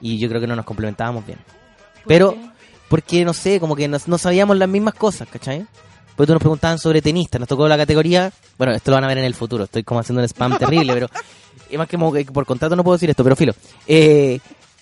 Y 0.00 0.18
yo 0.18 0.28
creo 0.28 0.40
que 0.40 0.48
no 0.48 0.56
nos 0.56 0.64
complementábamos 0.64 1.24
bien. 1.24 1.38
Pero, 2.06 2.36
porque 2.88 3.24
no 3.24 3.32
sé, 3.32 3.60
como 3.60 3.76
que 3.76 3.88
no, 3.88 3.98
no 4.06 4.18
sabíamos 4.18 4.56
las 4.56 4.68
mismas 4.68 4.94
cosas, 4.94 5.28
¿cachai? 5.28 5.66
Porque 6.16 6.26
tú 6.26 6.32
nos 6.34 6.40
preguntaban 6.40 6.78
sobre 6.78 7.00
tenistas, 7.00 7.40
nos 7.40 7.48
tocó 7.48 7.66
la 7.66 7.76
categoría, 7.76 8.32
bueno, 8.58 8.74
esto 8.74 8.90
lo 8.90 8.96
van 8.96 9.04
a 9.04 9.08
ver 9.08 9.18
en 9.18 9.24
el 9.24 9.34
futuro, 9.34 9.64
estoy 9.64 9.82
como 9.82 10.00
haciendo 10.00 10.20
un 10.20 10.28
spam 10.28 10.58
terrible, 10.58 10.92
pero 10.92 11.08
es 11.70 11.78
más 11.78 11.88
que 11.88 11.96
como 11.96 12.12
que 12.12 12.24
por 12.26 12.44
contrato 12.44 12.76
no 12.76 12.84
puedo 12.84 12.96
decir 12.96 13.08
esto, 13.08 13.24
pero 13.24 13.34
filo. 13.34 13.54
Eh, 13.86 14.38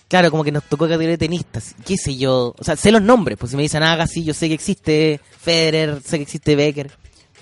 claro, 0.09 0.31
como 0.31 0.43
que 0.43 0.51
nos 0.51 0.65
tocó 0.65 0.87
categoría 0.87 1.11
de 1.11 1.19
tenistas, 1.19 1.77
qué 1.87 1.97
sé 1.97 2.17
yo, 2.17 2.55
o 2.59 2.65
sea, 2.65 2.75
sé 2.77 2.91
los 2.91 3.03
nombres, 3.03 3.39
pues 3.39 3.51
si 3.51 3.57
me 3.57 3.63
dicen 3.63 3.83
Agassi, 3.83 4.25
yo 4.25 4.35
sé 4.35 4.49
que 4.49 4.55
existe 4.55 5.21
Federer, 5.39 6.03
sé 6.03 6.17
que 6.17 6.25
existe 6.25 6.57
Becker, 6.57 6.91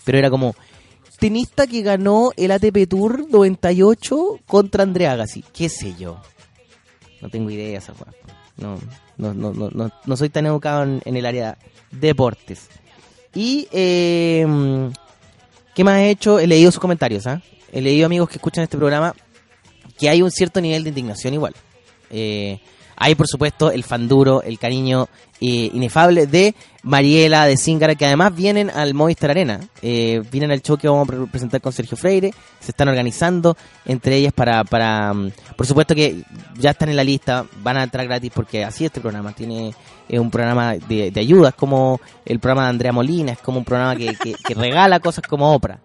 pero 0.05 0.19
era 0.19 0.29
como 0.29 0.55
tenista 1.19 1.67
que 1.67 1.83
ganó 1.83 2.31
el 2.37 2.51
ATP 2.51 2.89
Tour 2.89 3.27
98 3.31 4.41
contra 4.47 4.83
Andrea 4.83 5.13
Agassi, 5.13 5.43
qué 5.53 5.69
sé 5.69 5.95
yo. 5.99 6.21
No 7.21 7.31
tengo 7.31 7.51
idea 7.51 7.79
esa. 7.79 7.95
No, 8.57 8.79
no, 9.19 9.35
no, 9.35 9.53
no, 9.53 9.71
no, 9.71 9.91
no 10.05 10.17
soy 10.17 10.31
tan 10.31 10.47
educado 10.47 10.85
en, 10.85 11.17
el 11.17 11.27
área 11.27 11.59
deportes. 11.91 12.69
Y, 13.35 13.69
eh, 13.73 14.47
¿qué 15.75 15.85
más 15.85 15.99
he 15.99 16.11
hecho? 16.11 16.39
He 16.39 16.47
leído 16.47 16.71
sus 16.71 16.81
comentarios, 16.81 17.27
¿ah? 17.27 17.43
He 17.73 17.83
leído 17.83 18.07
amigos 18.07 18.29
que 18.29 18.37
escuchan 18.37 18.65
este 18.65 18.79
programa 18.79 19.15
que 19.99 20.09
hay 20.09 20.23
un 20.23 20.31
cierto 20.31 20.61
nivel 20.61 20.85
de 20.85 20.91
indignación 20.91 21.35
igual. 21.35 21.55
Eh, 22.11 22.61
hay 22.99 23.15
por 23.15 23.27
supuesto 23.29 23.71
el 23.71 23.85
fan 23.85 24.09
duro, 24.09 24.43
el 24.43 24.59
cariño 24.59 25.09
eh, 25.41 25.71
inefable 25.73 26.27
de 26.27 26.55
Mariela, 26.83 27.47
de 27.47 27.57
Zingara, 27.57 27.95
que 27.95 28.05
además 28.07 28.35
vienen 28.35 28.71
al 28.71 28.93
Movistar 28.95 29.31
Arena. 29.31 29.61
Eh, 29.83 30.21
vienen 30.33 30.51
al 30.51 30.63
show 30.63 30.77
que 30.77 30.89
vamos 30.89 31.09
a 31.09 31.13
pre- 31.13 31.27
presentar 31.27 31.61
con 31.61 31.73
Sergio 31.73 31.97
Freire. 31.97 32.33
Se 32.61 32.73
están 32.73 32.89
organizando 32.89 33.57
entre 33.87 34.17
ellas 34.17 34.33
para, 34.33 34.65
para. 34.65 35.15
mm, 35.15 35.31
Por 35.57 35.67
supuesto 35.67 35.95
que 35.95 36.23
ya 36.59 36.71
están 36.71 36.89
en 36.89 36.97
la 36.97 37.05
lista, 37.05 37.45
van 37.63 37.77
a 37.77 37.85
entrar 37.85 38.07
gratis 38.07 38.33
porque 38.35 38.65
así 38.65 38.85
este 38.85 39.01
programa 39.01 39.33
tiene 39.33 39.75
es 40.09 40.19
un 40.19 40.31
programa 40.31 40.75
de, 40.75 41.11
de 41.11 41.21
ayuda, 41.21 41.51
es 41.51 41.55
como 41.55 42.01
el 42.25 42.41
programa 42.41 42.65
de 42.65 42.71
Andrea 42.71 42.93
Molina, 42.93 43.33
es 43.33 43.39
como 43.39 43.59
un 43.59 43.65
programa 43.65 43.95
que, 43.95 44.15
que- 44.17 44.35
que 44.35 44.55
regala 44.55 44.99
cosas 45.01 45.25
como 45.29 45.53
Oprah. 45.55 45.79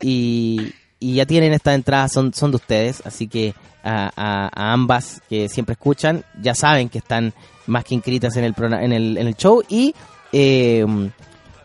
Y, 0.00 0.72
y 1.02 1.14
ya 1.14 1.26
tienen 1.26 1.52
estas 1.52 1.74
entradas, 1.74 2.12
son, 2.12 2.32
son 2.32 2.50
de 2.52 2.56
ustedes, 2.56 3.02
así 3.04 3.26
que 3.28 3.54
a, 3.84 4.10
a- 4.16 4.72
ambas 4.72 5.20
que 5.28 5.48
siempre 5.48 5.72
escuchan, 5.74 6.24
ya 6.40 6.54
saben 6.54 6.88
que 6.88 6.98
están 6.98 7.32
más 7.66 7.84
que 7.84 7.94
inscritas 7.94 8.36
en 8.36 8.44
el, 8.44 8.54
en 8.58 8.92
el, 8.92 9.18
en 9.18 9.26
el 9.26 9.34
show 9.36 9.62
y 9.68 9.94
eh, 10.32 10.86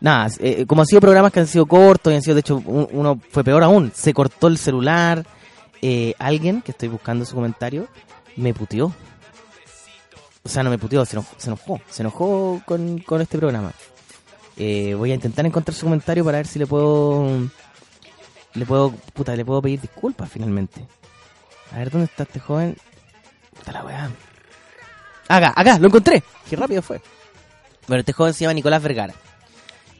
nada, 0.02 0.30
eh, 0.40 0.66
como 0.66 0.82
han 0.82 0.88
sido 0.88 1.02
programas 1.02 1.32
que 1.32 1.40
han 1.40 1.48
sido 1.48 1.66
cortos 1.66 2.12
y 2.12 2.16
han 2.16 2.22
sido, 2.22 2.36
de 2.36 2.42
hecho, 2.42 2.58
un- 2.66 2.88
uno 2.92 3.20
fue 3.32 3.44
peor 3.44 3.64
aún, 3.64 3.92
se 3.96 4.14
cortó 4.14 4.48
el 4.48 4.58
celular, 4.58 5.26
eh, 5.82 6.14
alguien, 6.20 6.62
que 6.62 6.72
estoy 6.72 6.90
buscando 6.90 7.24
su 7.26 7.36
comentario, 7.36 7.88
me 8.36 8.54
puteó. 8.54 8.92
O 10.44 10.50
sea, 10.50 10.64
no 10.64 10.70
me 10.70 10.78
puteó, 10.78 11.06
se 11.06 11.16
enojó, 11.18 11.36
se 11.38 11.50
enojó, 11.50 11.82
se 11.90 12.02
enojó 12.04 12.62
con, 12.66 13.00
con 13.00 13.22
este 13.22 13.38
programa. 13.38 13.74
Eh, 14.56 14.96
voy 14.98 15.12
a 15.12 15.16
intentar 15.16 15.46
encontrar 15.46 15.76
su 15.76 15.86
comentario 15.86 16.24
para 16.24 16.38
ver 16.38 16.48
si 16.48 16.58
le 16.58 16.66
puedo 16.66 17.28
le 18.58 18.66
puedo, 18.66 18.92
puta, 19.14 19.36
le 19.36 19.46
puedo 19.46 19.62
pedir 19.62 19.80
disculpas 19.80 20.30
finalmente. 20.30 20.86
A 21.72 21.78
ver, 21.78 21.92
¿dónde 21.92 22.06
está 22.06 22.24
este 22.24 22.40
joven? 22.40 22.76
Está 23.58 23.72
la 23.72 23.84
weá. 23.84 24.10
Acá, 25.28 25.54
acá, 25.56 25.78
lo 25.80 25.88
encontré. 25.88 26.24
Qué 26.50 26.56
rápido 26.56 26.82
fue. 26.82 27.02
Bueno, 27.88 28.00
este 28.00 28.14
joven 28.14 28.34
se 28.34 28.42
llama 28.42 28.54
Nicolás 28.54 28.82
Vergara. 28.82 29.14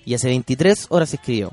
Y 0.06 0.14
hace 0.14 0.28
23 0.28 0.88
horas 0.90 1.14
escribió. 1.14 1.52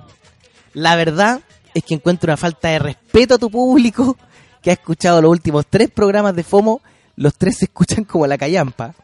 La 0.72 0.96
verdad 0.96 1.40
es 1.74 1.84
que 1.84 1.94
encuentro 1.94 2.30
una 2.30 2.36
falta 2.36 2.68
de 2.68 2.78
respeto 2.78 3.34
a 3.34 3.38
tu 3.38 3.50
público 3.50 4.16
que 4.62 4.70
ha 4.70 4.74
escuchado 4.74 5.20
los 5.20 5.30
últimos 5.30 5.66
tres 5.68 5.90
programas 5.90 6.34
de 6.34 6.44
FOMO. 6.44 6.80
Los 7.16 7.34
tres 7.34 7.58
se 7.58 7.66
escuchan 7.66 8.04
como 8.04 8.26
la 8.26 8.38
callampa. 8.38 8.94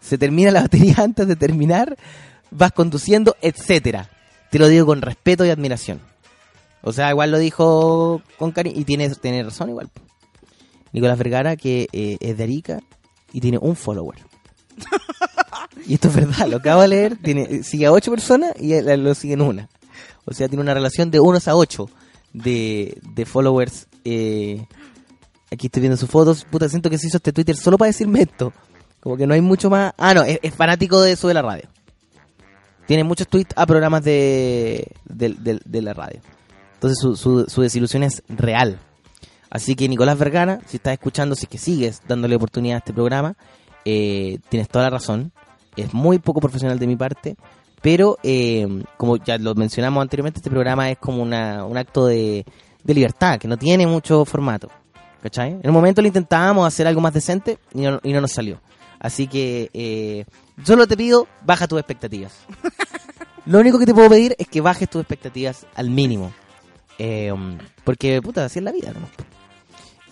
Se 0.00 0.18
termina 0.18 0.50
la 0.50 0.62
batería 0.62 0.96
antes 0.98 1.26
de 1.26 1.36
terminar. 1.36 1.96
Vas 2.50 2.72
conduciendo, 2.72 3.36
etcétera. 3.40 4.10
Te 4.50 4.58
lo 4.58 4.68
digo 4.68 4.86
con 4.86 5.02
respeto 5.02 5.44
y 5.44 5.50
admiración. 5.50 6.00
O 6.88 6.92
sea, 6.92 7.10
igual 7.10 7.32
lo 7.32 7.38
dijo 7.38 8.22
con 8.38 8.52
cariño 8.52 8.78
y 8.78 8.84
tiene, 8.84 9.10
tiene 9.16 9.42
razón 9.42 9.70
igual. 9.70 9.90
Nicolás 10.92 11.18
Vergara, 11.18 11.56
que 11.56 11.88
eh, 11.92 12.16
es 12.20 12.38
de 12.38 12.44
Arica 12.44 12.80
y 13.32 13.40
tiene 13.40 13.58
un 13.60 13.74
follower. 13.74 14.18
y 15.86 15.94
esto 15.94 16.08
es 16.08 16.14
verdad, 16.14 16.46
lo 16.48 16.58
acabo 16.58 16.82
de 16.82 16.88
leer. 16.88 17.16
Tiene, 17.16 17.62
sigue 17.64 17.86
a 17.86 17.92
ocho 17.92 18.10
personas 18.12 18.52
y 18.60 18.80
lo 18.80 19.14
siguen 19.14 19.40
una. 19.40 19.68
O 20.24 20.32
sea, 20.32 20.48
tiene 20.48 20.62
una 20.62 20.74
relación 20.74 21.10
de 21.10 21.18
unos 21.20 21.48
a 21.48 21.56
ocho 21.56 21.88
de, 22.32 22.96
de 23.14 23.26
followers. 23.26 23.88
eh, 24.04 24.64
aquí 25.50 25.66
estoy 25.66 25.80
viendo 25.80 25.96
sus 25.96 26.08
fotos. 26.08 26.44
Puta, 26.48 26.68
siento 26.68 26.88
que 26.88 26.98
se 26.98 27.08
hizo 27.08 27.16
este 27.16 27.32
Twitter 27.32 27.56
solo 27.56 27.78
para 27.78 27.88
decirme 27.88 28.22
esto. 28.22 28.52
Como 29.00 29.16
que 29.16 29.26
no 29.26 29.34
hay 29.34 29.40
mucho 29.40 29.70
más. 29.70 29.92
Ah, 29.98 30.14
no, 30.14 30.22
es, 30.22 30.38
es 30.40 30.54
fanático 30.54 31.00
de 31.00 31.12
eso 31.12 31.26
de 31.28 31.34
la 31.34 31.42
radio. 31.42 31.68
Tiene 32.86 33.02
muchos 33.02 33.26
tweets 33.26 33.52
a 33.56 33.66
programas 33.66 34.04
de, 34.04 34.86
de, 35.04 35.30
de- 35.30 35.60
de 35.64 35.82
la 35.82 35.92
radio. 35.92 36.20
Entonces 36.76 36.98
su, 37.00 37.16
su, 37.16 37.46
su 37.48 37.62
desilusión 37.62 38.02
es 38.02 38.22
real. 38.28 38.78
Así 39.50 39.74
que 39.74 39.88
Nicolás 39.88 40.18
Vergara, 40.18 40.60
si 40.66 40.76
estás 40.76 40.92
escuchando, 40.92 41.34
si 41.34 41.44
es 41.44 41.48
que 41.48 41.58
sigues 41.58 42.02
dándole 42.06 42.36
oportunidad 42.36 42.76
a 42.76 42.78
este 42.78 42.92
programa, 42.92 43.36
eh, 43.84 44.38
tienes 44.48 44.68
toda 44.68 44.84
la 44.84 44.90
razón. 44.90 45.32
Es 45.76 45.94
muy 45.94 46.18
poco 46.18 46.40
profesional 46.40 46.78
de 46.78 46.86
mi 46.86 46.96
parte, 46.96 47.36
pero 47.80 48.18
eh, 48.22 48.66
como 48.96 49.16
ya 49.16 49.38
lo 49.38 49.54
mencionamos 49.54 50.02
anteriormente, 50.02 50.40
este 50.40 50.50
programa 50.50 50.90
es 50.90 50.98
como 50.98 51.22
una, 51.22 51.64
un 51.64 51.76
acto 51.76 52.06
de, 52.06 52.44
de 52.82 52.94
libertad, 52.94 53.38
que 53.38 53.48
no 53.48 53.56
tiene 53.56 53.86
mucho 53.86 54.24
formato. 54.24 54.68
¿Cachai? 55.22 55.52
En 55.62 55.70
un 55.70 55.72
momento 55.72 56.02
lo 56.02 56.08
intentábamos 56.08 56.66
hacer 56.66 56.86
algo 56.86 57.00
más 57.00 57.14
decente 57.14 57.58
y 57.74 57.80
no, 57.80 57.98
y 58.02 58.12
no 58.12 58.20
nos 58.20 58.32
salió. 58.32 58.60
Así 58.98 59.26
que 59.26 59.70
eh, 59.72 60.24
solo 60.64 60.86
te 60.86 60.96
pido, 60.96 61.26
baja 61.44 61.66
tus 61.66 61.78
expectativas. 61.78 62.32
Lo 63.46 63.60
único 63.60 63.78
que 63.78 63.86
te 63.86 63.94
puedo 63.94 64.08
pedir 64.08 64.34
es 64.38 64.48
que 64.48 64.60
bajes 64.60 64.90
tus 64.90 65.00
expectativas 65.00 65.66
al 65.76 65.90
mínimo. 65.90 66.32
Eh, 66.98 67.32
porque, 67.84 68.20
puta, 68.22 68.44
así 68.44 68.58
es 68.58 68.64
la 68.64 68.72
vida, 68.72 68.92
¿no? 68.92 69.06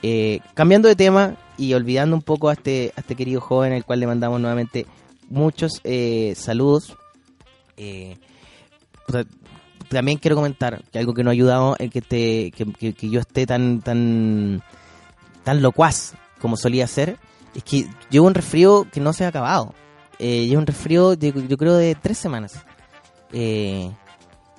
Eh, 0.02 0.40
cambiando 0.52 0.88
de 0.88 0.96
tema 0.96 1.36
y 1.56 1.72
olvidando 1.72 2.14
un 2.14 2.22
poco 2.22 2.50
a 2.50 2.52
este, 2.52 2.92
a 2.96 3.00
este 3.00 3.16
querido 3.16 3.40
joven, 3.40 3.72
al 3.72 3.84
cual 3.84 4.00
le 4.00 4.06
mandamos 4.06 4.38
nuevamente 4.40 4.86
muchos 5.30 5.80
eh, 5.84 6.34
saludos. 6.36 6.94
Eh, 7.78 8.16
puta, 9.06 9.24
también 9.88 10.18
quiero 10.18 10.36
comentar 10.36 10.82
que 10.92 10.98
algo 10.98 11.14
que 11.14 11.24
no 11.24 11.30
ha 11.30 11.32
ayudado 11.32 11.76
en 11.78 11.88
que, 11.90 12.02
te, 12.02 12.50
que, 12.50 12.92
que- 12.92 13.08
yo 13.08 13.20
esté 13.20 13.46
tan, 13.46 13.80
tan, 13.80 14.62
tan 15.42 15.62
locuaz 15.62 16.14
como 16.38 16.56
solía 16.58 16.86
ser, 16.86 17.16
es 17.54 17.62
que 17.64 17.86
llevo 18.10 18.26
un 18.26 18.34
resfrío 18.34 18.86
que 18.92 19.00
no 19.00 19.12
se 19.14 19.24
ha 19.24 19.28
acabado. 19.28 19.74
Eh, 20.18 20.46
llevo 20.46 20.60
un 20.60 20.66
resfrío, 20.66 21.14
yo 21.14 21.56
creo, 21.56 21.74
de 21.76 21.94
tres 21.94 22.18
semanas. 22.18 22.62
Eh, 23.32 23.90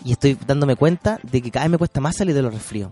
y 0.04 0.12
estoy 0.12 0.38
dándome 0.46 0.76
cuenta 0.76 1.20
de 1.24 1.42
que 1.42 1.52
cada 1.52 1.66
vez 1.66 1.72
me 1.72 1.78
cuesta 1.78 2.02
más 2.02 2.16
salir 2.18 2.36
de 2.36 2.42
los 2.42 2.54
resfríos. 2.54 2.92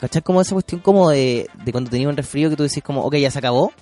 ¿Cachai? 0.00 0.22
Como 0.22 0.40
esa 0.40 0.54
cuestión 0.54 0.80
como 0.80 1.10
de, 1.10 1.48
de 1.64 1.72
cuando 1.72 1.90
tenía 1.90 2.08
un 2.08 2.16
resfrío 2.16 2.48
que 2.48 2.56
tú 2.56 2.62
decís 2.62 2.82
como, 2.82 3.02
ok, 3.02 3.16
ya 3.16 3.30
se 3.30 3.38
acabó. 3.38 3.72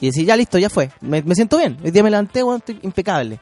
Y 0.00 0.06
decís, 0.06 0.26
ya 0.26 0.36
listo, 0.36 0.58
ya 0.58 0.70
fue. 0.70 0.90
Me, 1.00 1.22
me 1.22 1.34
siento 1.34 1.58
bien. 1.58 1.76
Hoy 1.84 1.90
día 1.90 2.02
me 2.02 2.10
levanté, 2.10 2.42
bueno, 2.42 2.58
estoy 2.58 2.78
impecable. 2.82 3.38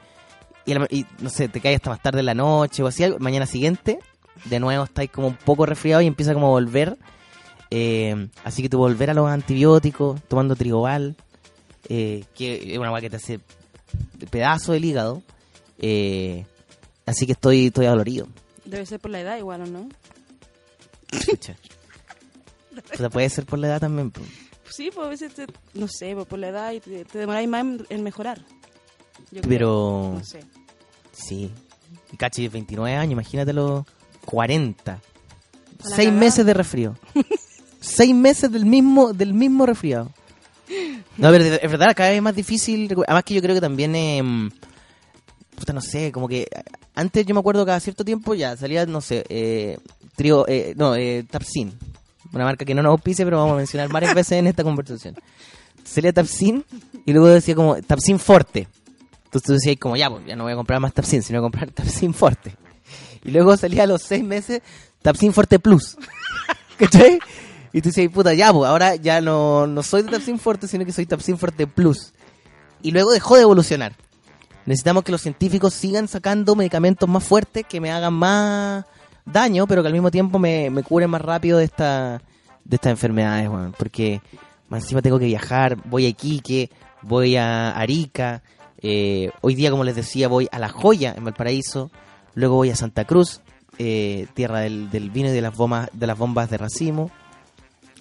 Y, 0.65 0.75
la- 0.75 0.87
y, 0.91 1.07
no 1.21 1.31
sé, 1.31 1.49
te 1.49 1.61
caes 1.61 1.77
hasta 1.77 1.91
más 1.91 2.03
tarde 2.03 2.21
en 2.21 2.27
la 2.27 2.35
noche 2.35 2.83
o 2.83 2.87
así. 2.89 3.05
Mañana 3.21 3.47
siguiente, 3.47 4.01
de 4.47 4.61
nuevo 4.61 4.85
estáis 4.85 5.11
como 5.11 5.29
un 5.29 5.37
poco 5.37 5.65
resfriado 5.65 6.03
y 6.03 6.07
empieza 6.07 6.35
como 6.35 6.49
a 6.49 6.51
volver. 6.51 6.99
Eh, 7.71 8.29
así 8.45 8.62
que 8.62 8.69
tú 8.69 8.79
volver 8.79 9.09
a 9.11 9.15
los 9.15 9.29
antibióticos, 9.31 10.21
tomando 10.29 10.57
trigobal, 10.57 11.17
eh, 11.89 12.25
que 12.35 12.73
es 12.75 12.79
una 12.79 12.91
hueá 12.93 13.01
que 13.01 13.11
te 13.11 13.17
hace 13.17 13.41
pedazo 14.31 14.73
del 14.73 14.85
hígado. 14.85 15.23
Eh, 15.79 16.45
así 17.06 17.26
que 17.26 17.32
estoy, 17.32 17.66
estoy 17.66 17.87
adolorido. 17.87 18.28
Debe 18.64 18.87
ser 18.87 19.00
por 19.00 19.11
la 19.11 19.21
edad 19.21 19.37
igual, 19.38 19.62
¿o 19.62 19.66
no? 19.66 19.88
Puta, 22.90 23.11
puede 23.11 23.28
ser 23.28 23.44
por 23.44 23.59
la 23.59 23.66
edad 23.68 23.80
también. 23.80 24.11
po. 24.11 24.21
Sí, 24.71 24.90
pues 24.94 25.06
a 25.06 25.11
veces, 25.11 25.35
te- 25.35 25.47
no 25.75 25.87
sé, 25.88 26.14
pues, 26.14 26.26
por 26.26 26.38
la 26.38 26.49
edad 26.49 26.73
y 26.73 26.80
te, 26.80 27.04
te 27.04 27.18
demoráis 27.18 27.49
más 27.49 27.61
en, 27.62 27.87
en 27.90 28.02
mejorar. 28.02 28.38
Yo 29.30 29.42
creo. 29.42 29.49
Pero 29.49 30.14
No 30.18 30.25
sé. 30.25 30.40
sí. 31.12 31.50
Cachi, 32.16 32.49
29 32.49 32.97
años, 32.97 33.12
imagínate 33.12 33.52
los 33.52 33.85
40. 34.25 34.92
A 34.92 34.97
la 34.97 35.00
Seis 35.97 35.97
cagada. 36.09 36.12
meses 36.21 36.47
de 36.47 36.54
resfrío. 36.54 36.97
Seis 37.80 38.14
meses 38.14 38.50
del 38.50 38.64
mismo, 38.64 39.12
del 39.12 39.35
mismo 39.35 39.66
resfriado. 39.66 40.11
No, 41.18 41.30
pero 41.30 41.44
es 41.44 41.71
verdad, 41.71 41.94
cada 41.94 42.09
vez 42.11 42.16
es 42.16 42.23
más 42.23 42.35
difícil. 42.35 42.90
Además 43.06 43.25
que 43.25 43.35
yo 43.35 43.42
creo 43.42 43.54
que 43.54 43.61
también, 43.61 43.94
eh, 43.94 44.23
puta, 45.56 45.73
no 45.75 45.80
sé, 45.82 46.11
como 46.12 46.28
que 46.28 46.49
antes 46.95 47.27
yo 47.27 47.35
me 47.35 47.41
acuerdo 47.41 47.65
cada 47.65 47.81
cierto 47.81 48.05
tiempo 48.05 48.35
ya 48.35 48.57
salía, 48.57 48.87
no 48.87 49.01
sé, 49.01 49.25
eh, 49.29 49.79
trío, 50.17 50.47
eh, 50.49 50.75
no, 50.77 50.95
eh, 50.95 51.25
Tapsin. 51.29 51.73
Una 52.33 52.45
marca 52.45 52.65
que 52.65 52.75
no 52.75 52.83
nos 52.83 52.91
auspice, 52.91 53.25
pero 53.25 53.39
vamos 53.39 53.55
a 53.55 53.57
mencionar 53.57 53.91
varias 53.91 54.15
veces 54.15 54.33
en 54.33 54.47
esta 54.47 54.65
conversación. 54.65 55.15
Salía 55.85 56.13
Tapsin 56.13 56.65
y 57.05 57.13
luego 57.13 57.29
decía 57.29 57.55
como 57.55 57.77
Tapsin 57.83 58.19
Forte. 58.19 58.69
Entonces 59.25 59.43
tú 59.47 59.53
decías 59.53 59.77
como, 59.79 59.97
ya, 59.97 60.11
pues 60.11 60.25
ya 60.27 60.37
no 60.37 60.45
voy 60.45 60.53
a 60.53 60.57
comprar 60.57 60.81
más 60.81 60.95
Tapsin, 60.95 61.23
sino 61.23 61.41
voy 61.41 61.49
a 61.49 61.51
comprar 61.51 61.71
Tapsin 61.75 62.15
Forte. 62.15 62.55
Y 63.25 63.31
luego 63.31 63.57
salía 63.57 63.85
a 63.85 63.87
los 63.87 64.03
seis 64.03 64.25
meses 64.25 64.63
Tapsin 65.03 65.33
Forte 65.33 65.59
Plus. 65.59 65.97
¿Cachai? 66.79 67.19
Y 67.73 67.81
tú 67.81 67.89
decías, 67.89 68.11
puta, 68.13 68.35
ya, 68.35 68.53
pues 68.53 68.69
ahora 68.69 68.97
ya 68.97 69.21
no, 69.21 69.67
no 69.67 69.83
soy 69.83 70.03
de 70.03 70.11
Tapsin 70.11 70.39
Forte, 70.39 70.69
sino 70.69 70.85
que 70.85 70.93
soy 70.93 71.07
Tapsin 71.07 71.39
Forte 71.39 71.67
Plus. 71.67 72.13
Y 72.83 72.91
luego 72.91 73.13
dejó 73.13 73.37
de 73.37 73.43
evolucionar. 73.43 73.95
Necesitamos 74.66 75.02
que 75.02 75.12
los 75.12 75.21
científicos 75.21 75.75
sigan 75.75 76.09
sacando 76.09 76.54
medicamentos 76.54 77.09
más 77.09 77.25
fuertes 77.25 77.64
que 77.69 77.81
me 77.81 77.90
hagan 77.90 78.14
más 78.14 78.85
daño, 79.25 79.66
pero 79.66 79.83
que 79.83 79.88
al 79.88 79.92
mismo 79.92 80.11
tiempo 80.11 80.38
me, 80.38 80.71
me 80.71 80.83
curen 80.83 81.11
más 81.11 81.23
rápido 81.23 81.59
de, 81.59 81.64
esta, 81.64 82.23
de 82.64 82.76
estas 82.76 82.90
enfermedades, 82.92 83.49
weón. 83.49 83.75
Porque 83.76 84.21
encima 84.71 85.02
tengo 85.02 85.19
que 85.19 85.26
viajar, 85.26 85.76
voy 85.85 86.07
a 86.07 86.09
Iquique, 86.09 86.71
voy 87.02 87.37
a 87.37 87.71
Arica, 87.71 88.42
eh, 88.81 89.31
hoy 89.40 89.54
día, 89.54 89.71
como 89.71 89.85
les 89.85 89.97
decía, 89.97 90.28
voy 90.28 90.49
a 90.50 90.59
La 90.59 90.69
Joya, 90.69 91.14
en 91.16 91.25
Valparaíso, 91.25 91.90
luego 92.35 92.57
voy 92.57 92.71
a 92.71 92.76
Santa 92.76 93.04
Cruz, 93.04 93.40
eh, 93.78 94.26
tierra 94.35 94.61
del, 94.61 94.90
del 94.90 95.11
vino 95.11 95.28
y 95.28 95.33
de 95.33 95.40
las 95.40 95.57
bombas, 95.57 95.88
de 95.92 96.07
las 96.07 96.19
bombas 96.19 96.50
de 96.50 96.59
racimo. 96.59 97.11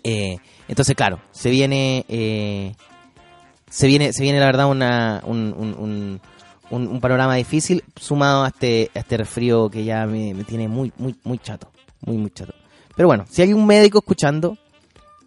Eh, 0.03 0.37
entonces, 0.67 0.95
claro, 0.95 1.19
se 1.31 1.49
viene, 1.49 2.05
eh, 2.09 2.73
se 3.69 3.87
viene, 3.87 4.13
se 4.13 4.23
viene 4.23 4.39
la 4.39 4.45
verdad 4.47 4.69
una, 4.69 5.21
un, 5.25 5.53
un, 5.55 5.75
un, 5.77 6.21
un- 6.71 6.87
un 6.87 6.99
panorama 6.99 7.35
difícil 7.35 7.83
sumado 7.95 8.43
a 8.43 8.47
este, 8.47 8.89
a 8.95 8.99
este 8.99 9.17
resfrío 9.17 9.69
que 9.69 9.83
ya 9.83 10.05
me, 10.07 10.33
me 10.33 10.43
tiene 10.43 10.67
muy, 10.67 10.91
muy, 10.97 11.15
muy 11.23 11.37
chato, 11.37 11.69
muy, 12.01 12.17
muy 12.17 12.31
chato. 12.31 12.53
Pero 12.95 13.07
bueno, 13.07 13.25
si 13.29 13.41
hay 13.43 13.53
un 13.53 13.65
médico 13.65 13.99
escuchando 13.99 14.57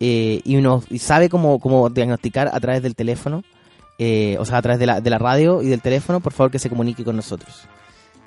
eh, 0.01 0.41
y, 0.45 0.57
nos, 0.57 0.91
y 0.91 0.99
sabe 0.99 1.29
cómo, 1.29 1.59
cómo 1.61 1.89
diagnosticar 1.89 2.51
a 2.53 2.59
través 2.61 2.83
del 2.83 2.95
teléfono, 2.97 3.43
eh, 3.99 4.37
o 4.41 4.45
sea, 4.45 4.59
a 4.59 4.63
través 4.63 4.81
de 4.81 4.87
la, 4.87 5.01
de 5.01 5.09
la 5.11 5.19
radio 5.19 5.63
y 5.63 5.69
del 5.69 5.81
teléfono, 5.81 6.19
por 6.21 6.33
favor 6.33 6.51
que 6.51 6.59
se 6.59 6.69
comunique 6.69 7.05
con 7.05 7.15
nosotros. 7.17 7.63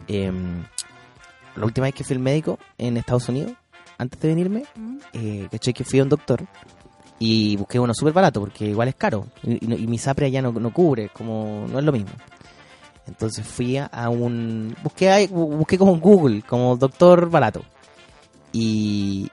Eh, 0.07 0.31
la 1.55 1.65
última 1.65 1.85
vez 1.87 1.93
que 1.95 2.03
fui 2.03 2.15
al 2.15 2.21
médico 2.21 2.57
en 2.77 2.97
Estados 2.97 3.27
Unidos, 3.29 3.51
antes 3.97 4.19
de 4.21 4.27
venirme, 4.29 4.63
eh, 5.13 5.47
caché 5.51 5.73
que 5.73 5.83
fui 5.83 5.99
a 5.99 6.03
un 6.03 6.09
doctor 6.09 6.45
y 7.19 7.55
busqué 7.57 7.79
uno 7.79 7.93
súper 7.95 8.13
barato 8.13 8.39
porque 8.39 8.65
igual 8.65 8.87
es 8.89 8.95
caro 8.95 9.25
y, 9.43 9.53
y 9.53 9.73
y 9.83 9.87
mi 9.87 9.97
SAPRE 9.97 10.27
allá 10.27 10.41
no, 10.41 10.51
no 10.51 10.71
cubre, 10.71 11.09
como 11.09 11.65
no 11.69 11.79
es 11.79 11.85
lo 11.85 11.91
mismo. 11.91 12.11
Entonces 13.07 13.45
fui 13.47 13.77
a, 13.77 14.09
un... 14.09 14.75
Busqué, 14.83 15.27
busqué 15.31 15.77
como 15.77 15.93
en 15.93 15.99
Google, 15.99 16.41
como 16.41 16.75
doctor 16.75 17.29
barato. 17.29 17.63
Y, 18.51 19.29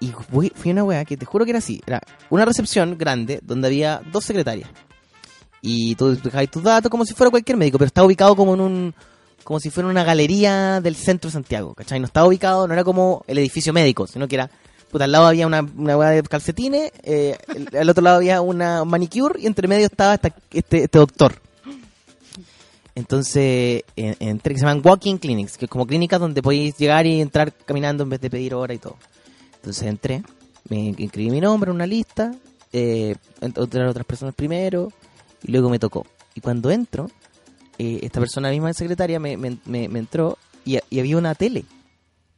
y 0.00 0.12
fui, 0.30 0.52
a 0.64 0.70
una 0.70 0.84
weá 0.84 1.04
que 1.04 1.16
te 1.16 1.24
juro 1.26 1.44
que 1.44 1.50
era 1.52 1.58
así. 1.58 1.80
Era 1.86 2.00
una 2.30 2.44
recepción 2.44 2.96
grande 2.98 3.40
donde 3.42 3.68
había 3.68 4.02
dos 4.10 4.24
secretarias. 4.24 4.68
Y 5.60 5.94
tú 5.94 6.16
dejabas 6.16 6.50
tus 6.50 6.62
datos 6.62 6.90
como 6.90 7.04
si 7.04 7.14
fuera 7.14 7.30
cualquier 7.30 7.56
médico, 7.56 7.78
pero 7.78 7.86
estaba 7.86 8.06
ubicado 8.06 8.34
como 8.36 8.54
en 8.54 8.60
un... 8.60 8.94
Como 9.44 9.58
si 9.58 9.70
fuera 9.70 9.88
una 9.88 10.04
galería 10.04 10.80
del 10.80 10.94
centro 10.94 11.28
de 11.28 11.32
Santiago, 11.32 11.74
¿cachai? 11.74 11.98
No 11.98 12.06
estaba 12.06 12.26
ubicado, 12.28 12.68
no 12.68 12.74
era 12.74 12.84
como 12.84 13.24
el 13.26 13.38
edificio 13.38 13.72
médico, 13.72 14.06
sino 14.06 14.28
que 14.28 14.36
era... 14.36 14.50
Puta, 14.90 15.04
al 15.04 15.12
lado 15.12 15.26
había 15.26 15.46
una, 15.46 15.62
una 15.62 15.96
weá 15.96 16.10
de 16.10 16.22
calcetines, 16.22 16.92
eh, 17.02 17.38
al 17.80 17.88
otro 17.88 18.02
lado 18.04 18.18
había 18.18 18.42
una 18.42 18.84
manicure 18.84 19.40
y 19.40 19.46
entre 19.46 19.66
medio 19.66 19.86
estaba 19.86 20.14
esta- 20.14 20.34
este, 20.52 20.84
este 20.84 20.98
doctor. 20.98 21.40
Entonces, 22.94 23.84
en- 23.96 24.16
entré, 24.20 24.54
que 24.54 24.60
se 24.60 24.66
llaman 24.66 24.82
walking 24.84 25.16
clinics, 25.16 25.56
que 25.56 25.64
es 25.64 25.70
como 25.70 25.86
clínicas 25.86 26.20
donde 26.20 26.42
podéis 26.42 26.76
llegar 26.76 27.06
y 27.06 27.20
entrar 27.20 27.52
caminando 27.52 28.02
en 28.02 28.10
vez 28.10 28.20
de 28.20 28.30
pedir 28.30 28.54
hora 28.54 28.74
y 28.74 28.78
todo. 28.78 28.96
Entonces 29.56 29.84
entré, 29.84 30.22
me 30.68 30.94
inscribí 30.98 31.30
mi 31.30 31.40
nombre 31.40 31.70
en 31.70 31.76
una 31.76 31.86
lista, 31.86 32.34
eh, 32.72 33.14
entraron 33.40 33.88
otras 33.88 34.04
personas 34.06 34.34
primero 34.34 34.92
y 35.42 35.50
luego 35.52 35.70
me 35.70 35.78
tocó. 35.78 36.06
Y 36.34 36.40
cuando 36.40 36.70
entro, 36.70 37.10
eh, 37.78 38.00
esta 38.02 38.20
persona 38.20 38.50
misma 38.50 38.72
secretaria 38.74 39.18
me, 39.18 39.36
me- 39.36 39.58
me- 39.64 39.88
me 39.88 39.98
entró 39.98 40.36
y, 40.64 40.78
y 40.90 41.00
había 41.00 41.16
una 41.16 41.34
tele. 41.34 41.64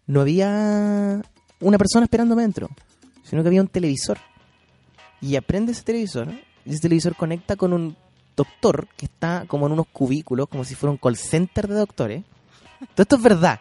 No 0.07 0.21
había 0.21 1.21
una 1.61 1.79
persona 1.79 2.05
esperándome 2.05 2.43
dentro, 2.43 2.69
sino 3.25 3.43
que 3.43 3.49
había 3.49 3.61
un 3.63 3.69
televisor. 3.69 4.19
Y 5.21 5.37
aprende 5.37 5.73
ese 5.73 5.83
televisor, 5.83 6.29
y 6.67 6.71
ese 6.71 6.81
televisor 6.81 7.17
conecta 7.17 7.57
con 7.57 7.73
un 7.73 7.97
doctor 8.37 8.89
que 8.97 9.07
está 9.07 9.45
como 9.47 9.67
en 9.67 9.73
unos 9.73 9.87
cubículos, 9.93 10.49
como 10.49 10.65
si 10.65 10.75
fuera 10.75 10.91
un 10.93 10.99
call 10.99 11.17
center 11.17 11.69
de 11.69 11.75
doctores. 11.75 12.25
Todo 12.95 13.03
esto 13.03 13.17
es 13.17 13.23
verdad. 13.23 13.61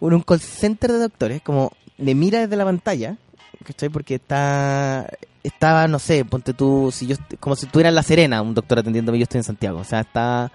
Un 0.00 0.22
call 0.22 0.40
center 0.40 0.92
de 0.92 0.98
doctores, 0.98 1.42
como 1.42 1.72
le 1.98 2.14
mira 2.14 2.40
desde 2.40 2.56
la 2.56 2.64
pantalla, 2.64 3.16
¿cachai? 3.64 3.90
Porque 3.90 4.14
está, 4.14 5.08
estaba, 5.42 5.86
no 5.88 5.98
sé, 5.98 6.24
ponte 6.24 6.54
tú, 6.54 6.90
si 6.92 7.06
yo, 7.06 7.16
como 7.38 7.56
si 7.56 7.66
estuviera 7.66 7.90
en 7.90 7.94
La 7.94 8.02
Serena, 8.02 8.40
un 8.40 8.54
doctor 8.54 8.78
atendiéndome, 8.78 9.18
yo 9.18 9.24
estoy 9.24 9.38
en 9.38 9.44
Santiago. 9.44 9.80
O 9.80 9.84
sea, 9.84 10.00
está 10.00 10.50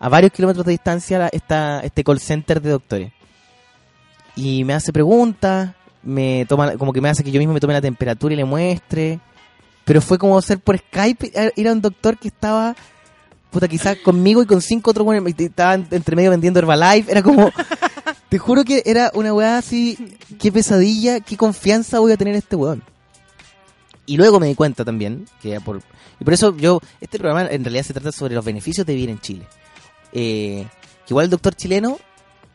a 0.00 0.08
varios 0.08 0.32
kilómetros 0.32 0.64
de 0.64 0.72
distancia 0.72 1.28
está 1.32 1.80
este 1.80 2.04
call 2.04 2.20
center 2.20 2.62
de 2.62 2.70
doctores. 2.70 3.12
Y 4.36 4.64
me 4.64 4.74
hace 4.74 4.92
preguntas, 4.92 5.74
me 6.02 6.46
toma, 6.48 6.76
como 6.76 6.92
que 6.92 7.00
me 7.00 7.08
hace 7.08 7.24
que 7.24 7.32
yo 7.32 7.40
mismo 7.40 7.54
me 7.54 7.60
tome 7.60 7.72
la 7.72 7.80
temperatura 7.80 8.34
y 8.34 8.36
le 8.36 8.44
muestre. 8.44 9.18
Pero 9.88 10.02
fue 10.02 10.18
como 10.18 10.40
ser 10.42 10.58
por 10.58 10.76
Skype, 10.76 11.32
ir 11.56 11.66
a 11.66 11.72
un 11.72 11.80
doctor 11.80 12.18
que 12.18 12.28
estaba, 12.28 12.76
puta, 13.50 13.66
quizás 13.66 13.96
conmigo 13.96 14.42
y 14.42 14.46
con 14.46 14.60
cinco 14.60 14.90
otros 14.90 15.06
buenos, 15.06 15.32
y 15.34 15.44
estaban 15.44 15.88
entre 15.90 16.14
medio 16.14 16.28
vendiendo 16.28 16.60
Herbalife, 16.60 17.10
era 17.10 17.22
como, 17.22 17.50
te 18.28 18.36
juro 18.36 18.64
que 18.64 18.82
era 18.84 19.10
una 19.14 19.32
weá 19.32 19.56
así, 19.56 20.18
qué 20.38 20.52
pesadilla, 20.52 21.20
qué 21.20 21.38
confianza 21.38 22.00
voy 22.00 22.12
a 22.12 22.18
tener 22.18 22.34
en 22.34 22.38
este 22.40 22.54
weón. 22.54 22.82
Y 24.04 24.18
luego 24.18 24.38
me 24.38 24.48
di 24.48 24.54
cuenta 24.54 24.84
también, 24.84 25.24
que 25.40 25.58
por, 25.58 25.80
y 26.20 26.24
por 26.24 26.34
eso 26.34 26.54
yo, 26.54 26.82
este 27.00 27.18
programa 27.18 27.48
en 27.50 27.64
realidad 27.64 27.84
se 27.84 27.94
trata 27.94 28.12
sobre 28.12 28.34
los 28.34 28.44
beneficios 28.44 28.86
de 28.86 28.92
vivir 28.92 29.08
en 29.08 29.20
Chile. 29.20 29.46
Eh, 30.12 30.66
que 31.06 31.14
igual 31.14 31.24
el 31.24 31.30
doctor 31.30 31.54
chileno 31.54 31.98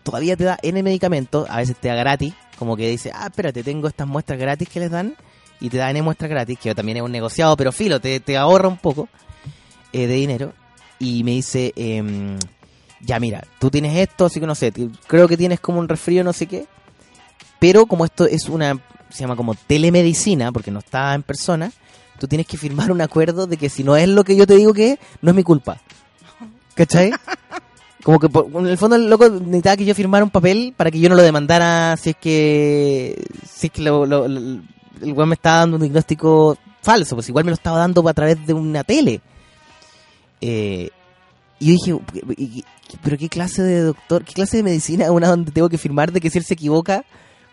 todavía 0.04 0.38
te 0.38 0.44
da 0.44 0.60
N 0.62 0.84
medicamentos, 0.84 1.50
a 1.50 1.58
veces 1.58 1.78
te 1.78 1.88
da 1.88 1.96
gratis, 1.96 2.36
como 2.60 2.78
que 2.78 2.90
dice, 2.90 3.12
ah, 3.12 3.26
espérate, 3.26 3.64
tengo 3.64 3.88
estas 3.88 4.06
muestras 4.06 4.38
gratis 4.38 4.70
que 4.70 4.80
les 4.82 4.92
dan, 4.92 5.16
y 5.60 5.70
te 5.70 5.78
da 5.78 5.90
N 5.92 6.02
muestras 6.02 6.30
gratis, 6.30 6.58
que 6.60 6.76
también 6.76 6.98
es 6.98 7.04
un 7.04 7.12
negociado, 7.12 7.56
pero 7.58 7.72
filo, 7.72 8.00
te, 8.00 8.20
te 8.20 8.38
ahorra 8.38 8.68
un 8.68 8.78
poco 8.78 9.08
eh, 9.92 10.08
de 10.08 10.14
dinero, 10.16 10.54
y 11.00 11.24
me 11.24 11.32
dice, 11.32 11.74
em, 11.76 12.38
ya 13.02 13.20
mira, 13.20 13.44
tú 13.60 13.70
tienes 13.70 13.96
esto, 13.98 14.26
así 14.26 14.40
que 14.40 14.48
no 14.48 14.56
sé, 14.56 14.72
creo 15.08 15.28
que 15.28 15.38
tienes 15.38 15.60
como 15.60 15.80
un 15.80 15.88
resfrío, 15.90 16.24
no 16.24 16.34
sé 16.34 16.48
qué, 16.48 16.66
pero 17.60 17.86
como 17.86 18.06
esto 18.06 18.26
es 18.26 18.50
una, 18.50 18.78
se 19.10 19.22
llama 19.22 19.36
como 19.36 19.56
telemedicina, 19.56 20.52
porque 20.52 20.72
no 20.72 20.80
está 20.80 21.14
en 21.14 21.24
persona, 21.24 21.72
tú 22.20 22.28
tienes 22.28 22.48
que 22.48 22.58
firmar 22.58 22.92
un 22.92 23.02
acuerdo 23.02 23.48
de 23.48 23.58
que 23.58 23.70
si 23.70 23.84
no 23.84 23.96
es 23.96 24.08
lo 24.08 24.24
que 24.24 24.36
yo 24.36 24.46
te 24.48 24.56
digo 24.56 24.74
que 24.74 24.92
es, 24.94 25.00
no 25.22 25.32
es 25.32 25.36
mi 25.36 25.44
culpa. 25.44 25.80
¿Cachai? 26.76 27.12
Como 28.04 28.20
que 28.20 28.28
en 28.28 28.68
el 28.68 28.78
fondo 28.78 28.96
el 28.98 29.10
loco 29.10 29.30
necesitaba 29.30 29.78
que 29.78 29.86
yo 29.86 29.96
firmara 29.96 30.26
un 30.26 30.30
papel 30.32 30.74
para 30.76 30.90
que 30.92 31.00
yo 31.00 31.08
no 31.08 31.16
lo 31.16 31.22
demandara 31.22 31.96
si 31.96 32.10
es 32.10 32.16
que 32.18 33.24
si 33.50 33.68
es 33.68 33.74
que 33.74 33.82
lo- 33.82 34.28
el 35.04 35.14
weón 35.14 35.30
me 35.30 35.36
estaba 35.36 35.60
dando 35.60 35.76
un 35.78 35.82
diagnóstico 35.84 36.58
falso, 36.82 37.16
pues 37.16 37.30
igual 37.30 37.46
me 37.46 37.52
lo 37.52 37.56
estaba 37.56 37.80
dando 37.80 38.08
a 38.08 38.14
través 38.14 38.46
de 38.46 38.54
una 38.54 38.84
tele. 38.84 39.22
Eh, 40.42 40.90
y 41.60 41.66
yo 41.68 41.74
dije, 41.74 42.34
¿y- 42.38 42.44
y- 42.60 42.66
pero 43.02 43.18
qué 43.18 43.30
clase 43.30 43.62
de 43.64 43.82
doctor, 43.82 44.24
qué 44.26 44.34
clase 44.34 44.58
de 44.58 44.64
medicina 44.64 45.06
es 45.06 45.10
una 45.10 45.28
donde 45.30 45.52
tengo 45.52 45.70
que 45.70 45.78
firmar 45.78 46.12
de 46.12 46.20
que 46.20 46.30
si 46.30 46.38
él 46.38 46.44
se 46.44 46.54
equivoca? 46.56 47.06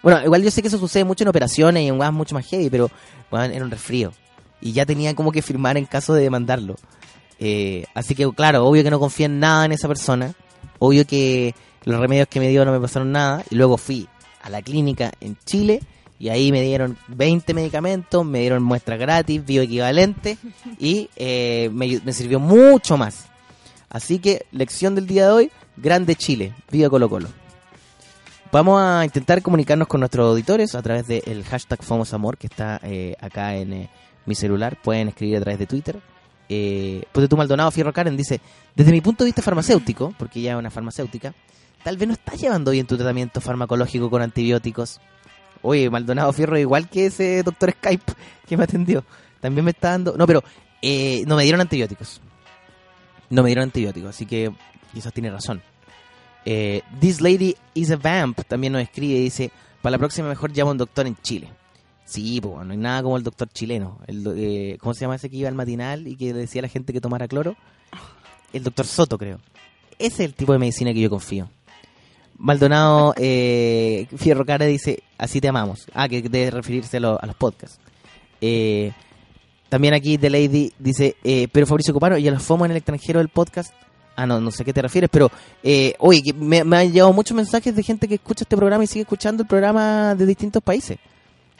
Bueno, 0.02 0.22
igual 0.24 0.42
yo 0.42 0.50
sé 0.50 0.62
que 0.62 0.68
eso 0.68 0.78
sucede 0.78 1.04
mucho 1.04 1.24
en 1.24 1.28
operaciones 1.28 1.82
y 1.82 1.88
en 1.88 2.00
weas 2.00 2.12
mucho 2.12 2.34
más 2.34 2.46
heavy, 2.46 2.70
pero 2.70 2.90
weón, 3.30 3.52
era 3.52 3.64
un 3.64 3.70
resfrío. 3.70 4.12
Y 4.60 4.72
ya 4.72 4.84
tenía 4.84 5.14
como 5.14 5.30
que 5.32 5.42
firmar 5.42 5.76
en 5.76 5.86
caso 5.86 6.14
de 6.14 6.22
demandarlo. 6.22 6.76
Eh, 7.38 7.84
así 7.94 8.14
que, 8.14 8.30
claro, 8.32 8.66
obvio 8.66 8.82
que 8.82 8.90
no 8.90 8.98
confía 8.98 9.26
en 9.26 9.38
nada 9.40 9.64
en 9.64 9.72
esa 9.72 9.88
persona. 9.88 10.34
Obvio 10.78 11.06
que 11.06 11.54
los 11.84 11.98
remedios 12.00 12.28
que 12.28 12.40
me 12.40 12.48
dio 12.48 12.64
no 12.64 12.72
me 12.72 12.80
pasaron 12.80 13.12
nada. 13.12 13.44
Y 13.50 13.54
luego 13.54 13.76
fui 13.78 14.08
a 14.42 14.50
la 14.50 14.60
clínica 14.60 15.12
en 15.20 15.36
Chile 15.46 15.80
y 16.20 16.28
ahí 16.28 16.52
me 16.52 16.62
dieron 16.62 16.96
20 17.09 17.52
medicamentos, 17.54 18.24
me 18.24 18.40
dieron 18.40 18.62
muestras 18.62 19.00
gratis, 19.00 19.44
bioequivalente 19.44 20.38
y 20.78 21.11
eh, 21.16 21.68
me, 21.72 22.00
me 22.04 22.12
sirvió 22.12 22.38
mucho 22.38 22.96
más. 22.96 23.26
Así 23.88 24.20
que, 24.20 24.46
lección 24.52 24.94
del 24.94 25.09
día 25.09 25.26
de 25.26 25.33
hoy, 25.33 25.50
grande 25.76 26.14
Chile, 26.14 26.54
viva 26.70 26.88
Colo 26.88 27.09
Colo. 27.09 27.28
Vamos 28.52 28.83
a 28.83 29.04
intentar 29.04 29.42
comunicarnos 29.42 29.87
con 29.87 30.00
nuestros 30.00 30.28
auditores 30.28 30.74
a 30.74 30.83
través 30.83 31.06
del 31.06 31.44
hashtag 31.44 31.83
FomosAmor 31.85 32.37
que 32.37 32.48
está 32.48 32.80
eh, 32.83 33.14
acá 33.20 33.54
en 33.54 33.72
eh, 33.72 33.90
mi 34.26 34.35
celular. 34.35 34.76
Pueden 34.83 35.09
escribir 35.09 35.37
a 35.37 35.40
través 35.40 35.59
de 35.59 35.66
Twitter. 35.66 36.00
Eh, 36.48 37.04
pues 37.12 37.28
tú 37.28 37.37
Maldonado 37.37 37.70
Fierro 37.70 37.92
Karen 37.92 38.16
dice, 38.16 38.40
desde 38.74 38.90
mi 38.90 39.00
punto 39.00 39.22
de 39.22 39.28
vista 39.28 39.40
farmacéutico, 39.40 40.12
porque 40.18 40.40
ella 40.40 40.52
es 40.52 40.59
una 40.59 40.70
farmacéutica, 40.70 41.33
tal 41.85 41.96
vez 41.96 42.09
no 42.09 42.14
estás 42.14 42.40
llevando 42.40 42.72
bien 42.72 42.88
tu 42.88 42.96
tratamiento 42.96 43.40
farmacológico 43.40 44.11
con 44.11 44.20
antibióticos. 44.20 45.00
Oye, 45.62 45.90
Maldonado 45.90 46.32
Fierro, 46.32 46.58
igual 46.58 46.88
que 46.88 47.06
ese 47.06 47.42
doctor 47.42 47.72
Skype 47.72 48.12
que 48.46 48.56
me 48.56 48.64
atendió, 48.64 49.04
también 49.40 49.64
me 49.64 49.72
está 49.72 49.90
dando... 49.90 50.16
No, 50.16 50.26
pero 50.26 50.42
eh, 50.82 51.24
no 51.26 51.36
me 51.36 51.42
dieron 51.44 51.60
antibióticos. 51.60 52.20
No 53.28 53.42
me 53.42 53.48
dieron 53.48 53.64
antibióticos, 53.64 54.10
así 54.10 54.26
que 54.26 54.52
quizás 54.92 55.12
tiene 55.12 55.30
razón. 55.30 55.62
Eh, 56.44 56.82
This 56.98 57.20
Lady 57.20 57.54
is 57.74 57.90
a 57.90 57.96
Vamp 57.96 58.40
también 58.48 58.72
nos 58.72 58.82
escribe 58.82 59.18
y 59.18 59.24
dice, 59.24 59.50
para 59.82 59.92
la 59.92 59.98
próxima 59.98 60.28
mejor 60.28 60.52
llama 60.52 60.70
un 60.72 60.78
doctor 60.78 61.06
en 61.06 61.16
Chile. 61.16 61.48
Sí, 62.04 62.40
pues 62.40 62.66
no 62.66 62.72
hay 62.72 62.78
nada 62.78 63.02
como 63.04 63.16
el 63.16 63.22
doctor 63.22 63.48
chileno. 63.48 64.00
El, 64.06 64.26
eh, 64.36 64.78
¿Cómo 64.80 64.94
se 64.94 65.02
llama 65.02 65.14
ese 65.14 65.30
que 65.30 65.36
iba 65.36 65.48
al 65.48 65.54
matinal 65.54 66.08
y 66.08 66.16
que 66.16 66.32
le 66.32 66.40
decía 66.40 66.60
a 66.60 66.62
la 66.62 66.68
gente 66.68 66.92
que 66.92 67.00
tomara 67.00 67.28
cloro? 67.28 67.54
El 68.52 68.64
doctor 68.64 68.84
Soto, 68.84 69.16
creo. 69.16 69.38
Ese 69.96 70.24
es 70.24 70.30
el 70.30 70.34
tipo 70.34 70.52
de 70.52 70.58
medicina 70.58 70.92
que 70.92 71.00
yo 71.00 71.08
confío. 71.08 71.48
Maldonado 72.40 73.14
eh, 73.18 74.07
Fierro 74.16 74.46
Cara 74.46 74.64
dice, 74.64 75.03
así 75.18 75.40
te 75.40 75.48
amamos. 75.48 75.87
Ah, 75.92 76.09
que 76.09 76.22
debe 76.22 76.50
referirse 76.50 76.96
a, 76.96 77.00
a 77.00 77.26
los 77.26 77.37
podcasts. 77.37 77.79
Eh, 78.40 78.92
también 79.68 79.94
aquí 79.94 80.18
The 80.18 80.31
Lady 80.31 80.72
dice, 80.79 81.16
eh, 81.22 81.48
pero 81.53 81.66
Fabricio 81.66 81.92
Copano, 81.94 82.16
¿y 82.18 82.26
a 82.26 82.31
los 82.31 82.42
FOMO 82.42 82.64
en 82.64 82.72
el 82.72 82.79
extranjero 82.79 83.20
del 83.20 83.29
podcast? 83.29 83.72
Ah, 84.16 84.26
no, 84.26 84.40
no 84.40 84.50
sé 84.50 84.62
a 84.62 84.66
qué 84.66 84.72
te 84.72 84.83
refieres, 84.83 85.11
pero 85.11 85.31
eh, 85.62 85.94
oye, 85.98 86.33
me, 86.33 86.59
han 86.61 86.92
llegado 86.92 87.12
muchos 87.12 87.37
mensajes 87.37 87.76
de 87.76 87.83
gente 87.83 88.09
que 88.09 88.14
escucha 88.14 88.44
este 88.44 88.57
programa 88.57 88.85
y 88.85 88.87
sigue 88.87 89.03
escuchando 89.03 89.42
el 89.42 89.48
programa 89.48 90.14
de 90.14 90.26
distintos 90.26 90.62
países. 90.62 90.98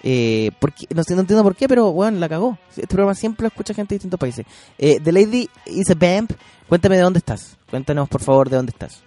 Eh, 0.03 0.51
porque, 0.59 0.87
no, 0.95 1.05
sé, 1.05 1.15
no 1.15 1.21
entiendo 1.21 1.43
por 1.43 1.55
qué, 1.55 1.69
pero 1.69 1.93
bueno, 1.93 2.19
la 2.19 2.29
cagó. 2.29 2.59
Este 2.71 2.87
programa 2.87 3.15
siempre 3.15 3.47
escucha 3.47 3.75
gente 3.75 3.95
de 3.95 3.97
distintos 3.97 4.19
países. 4.19 4.47
Eh, 4.79 4.99
The 5.03 5.13
Lady 5.13 5.49
is 5.67 5.91
a 5.91 5.95
Vamp, 5.95 6.33
cuéntame 6.69 6.97
de 6.97 7.03
dónde 7.03 7.19
estás. 7.19 7.59
Cuéntanos, 7.71 8.09
por 8.09 8.23
favor, 8.23 8.49
de 8.49 8.57
dónde 8.57 8.73
estás. 8.73 9.03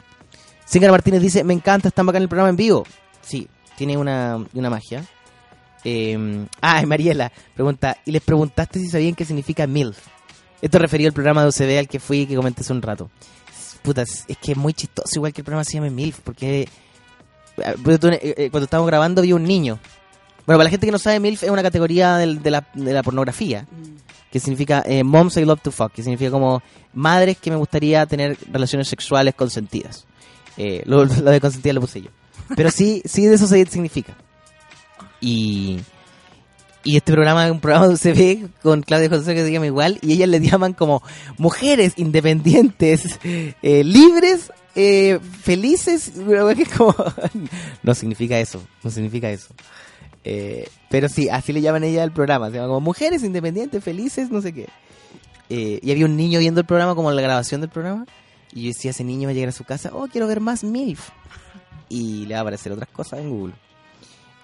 Singer 0.65 0.91
Martínez 0.91 1.21
dice, 1.21 1.43
me 1.43 1.53
encanta, 1.53 1.87
está 1.89 2.03
bacán 2.03 2.21
el 2.21 2.29
programa 2.29 2.49
en 2.49 2.55
vivo. 2.55 2.85
Sí, 3.21 3.47
tiene 3.77 3.97
una, 3.97 4.43
una 4.53 4.69
magia. 4.69 5.03
Eh, 5.83 6.45
ah, 6.61 6.81
Mariela 6.85 7.29
pregunta, 7.53 7.97
¿y 8.05 8.11
les 8.11 8.21
preguntaste 8.21 8.79
si 8.79 8.87
sabían 8.87 9.15
qué 9.15 9.25
significa 9.25 9.67
MILF? 9.67 9.97
Esto 10.61 10.79
referido 10.79 11.09
al 11.09 11.13
programa 11.13 11.41
de 11.43 11.49
UCB 11.49 11.77
al 11.77 11.87
que 11.89 11.99
fui 11.99 12.19
y 12.21 12.25
que 12.25 12.35
comenté 12.35 12.61
hace 12.61 12.71
un 12.71 12.81
rato. 12.81 13.09
Puta, 13.81 14.03
es 14.03 14.25
que 14.41 14.53
es 14.53 14.57
muy 14.57 14.73
chistoso, 14.73 15.09
igual 15.15 15.33
que 15.33 15.41
el 15.41 15.45
programa 15.45 15.65
se 15.65 15.73
llama 15.73 15.89
MILF, 15.89 16.19
porque 16.21 16.69
eh, 17.57 17.97
tú, 17.99 18.07
eh, 18.07 18.19
eh, 18.21 18.49
cuando 18.49 18.63
estábamos 18.63 18.87
grabando 18.87 19.21
vi 19.21 19.33
un 19.33 19.43
niño 19.43 19.77
Bueno, 20.45 20.57
para 20.57 20.63
la 20.63 20.69
gente 20.69 20.87
que 20.87 20.91
no 20.93 20.99
sabe, 20.99 21.19
MILF 21.19 21.43
es 21.43 21.49
una 21.49 21.61
categoría 21.63 22.15
de, 22.15 22.49
la, 22.49 22.65
de 22.73 22.93
la 22.93 23.03
pornografía, 23.03 23.67
Mm. 23.69 23.97
que 24.31 24.39
significa 24.39 24.83
eh, 24.85 25.03
Moms 25.03 25.35
I 25.37 25.43
Love 25.45 25.61
to 25.61 25.71
Fuck, 25.71 25.91
que 25.91 26.01
significa 26.01 26.31
como 26.31 26.61
madres 26.93 27.37
que 27.37 27.51
me 27.51 27.57
gustaría 27.57 28.05
tener 28.05 28.37
relaciones 28.51 28.87
sexuales 28.87 29.35
consentidas. 29.35 30.05
Eh, 30.57 30.83
lo, 30.85 31.05
de 31.05 31.41
consentidas 31.41 31.75
lo 31.75 31.81
puse 31.81 32.01
yo. 32.01 32.09
Pero 32.55 32.69
sí, 32.71 33.01
sí 33.05 33.25
de 33.25 33.35
eso 33.35 33.47
se 33.47 33.65
significa. 33.65 34.15
Y, 35.21 35.79
y 36.83 36.97
este 36.97 37.13
programa 37.13 37.45
es 37.45 37.51
un 37.51 37.61
programa 37.61 37.87
de 37.87 37.93
UCB 37.93 38.61
con 38.61 38.81
Claudia 38.81 39.09
José 39.09 39.33
que 39.33 39.43
se 39.43 39.51
llama 39.51 39.67
igual, 39.67 39.99
y 40.01 40.13
ellas 40.13 40.27
le 40.27 40.39
llaman 40.41 40.73
como 40.73 41.01
mujeres 41.37 41.93
independientes, 41.95 43.19
eh, 43.23 43.83
libres, 43.83 44.51
eh, 44.75 45.19
felices, 45.41 46.11
no 47.83 47.95
significa 47.95 48.37
eso, 48.39 48.61
no 48.83 48.91
significa 48.91 49.29
eso. 49.29 49.53
Eh, 50.25 50.67
pero 50.89 51.09
sí, 51.09 51.29
así 51.29 51.53
le 51.53 51.61
llaman 51.61 51.83
ella 51.83 52.03
al 52.03 52.13
programa. 52.13 52.49
Se 52.49 52.55
llama 52.55 52.67
como 52.67 52.81
Mujeres 52.81 53.23
Independientes, 53.23 53.83
Felices, 53.83 54.29
no 54.29 54.41
sé 54.41 54.53
qué. 54.53 54.69
Y 55.49 55.91
había 55.91 56.05
un 56.05 56.15
niño 56.15 56.39
viendo 56.39 56.61
el 56.61 56.65
programa, 56.65 56.95
como 56.95 57.11
la 57.11 57.21
grabación 57.21 57.61
del 57.61 57.69
programa. 57.69 58.05
Y 58.53 58.63
yo 58.63 58.67
decía, 58.67 58.91
ese 58.91 59.03
niño 59.03 59.27
va 59.27 59.31
a 59.31 59.33
llegar 59.33 59.49
a 59.49 59.53
su 59.53 59.63
casa, 59.63 59.91
oh, 59.93 60.07
quiero 60.07 60.27
ver 60.27 60.39
más 60.39 60.63
MILF. 60.63 61.09
Y 61.89 62.25
le 62.25 62.35
va 62.35 62.39
a 62.39 62.41
aparecer 62.41 62.71
otras 62.71 62.89
cosas 62.89 63.19
en 63.19 63.29
Google. 63.29 63.53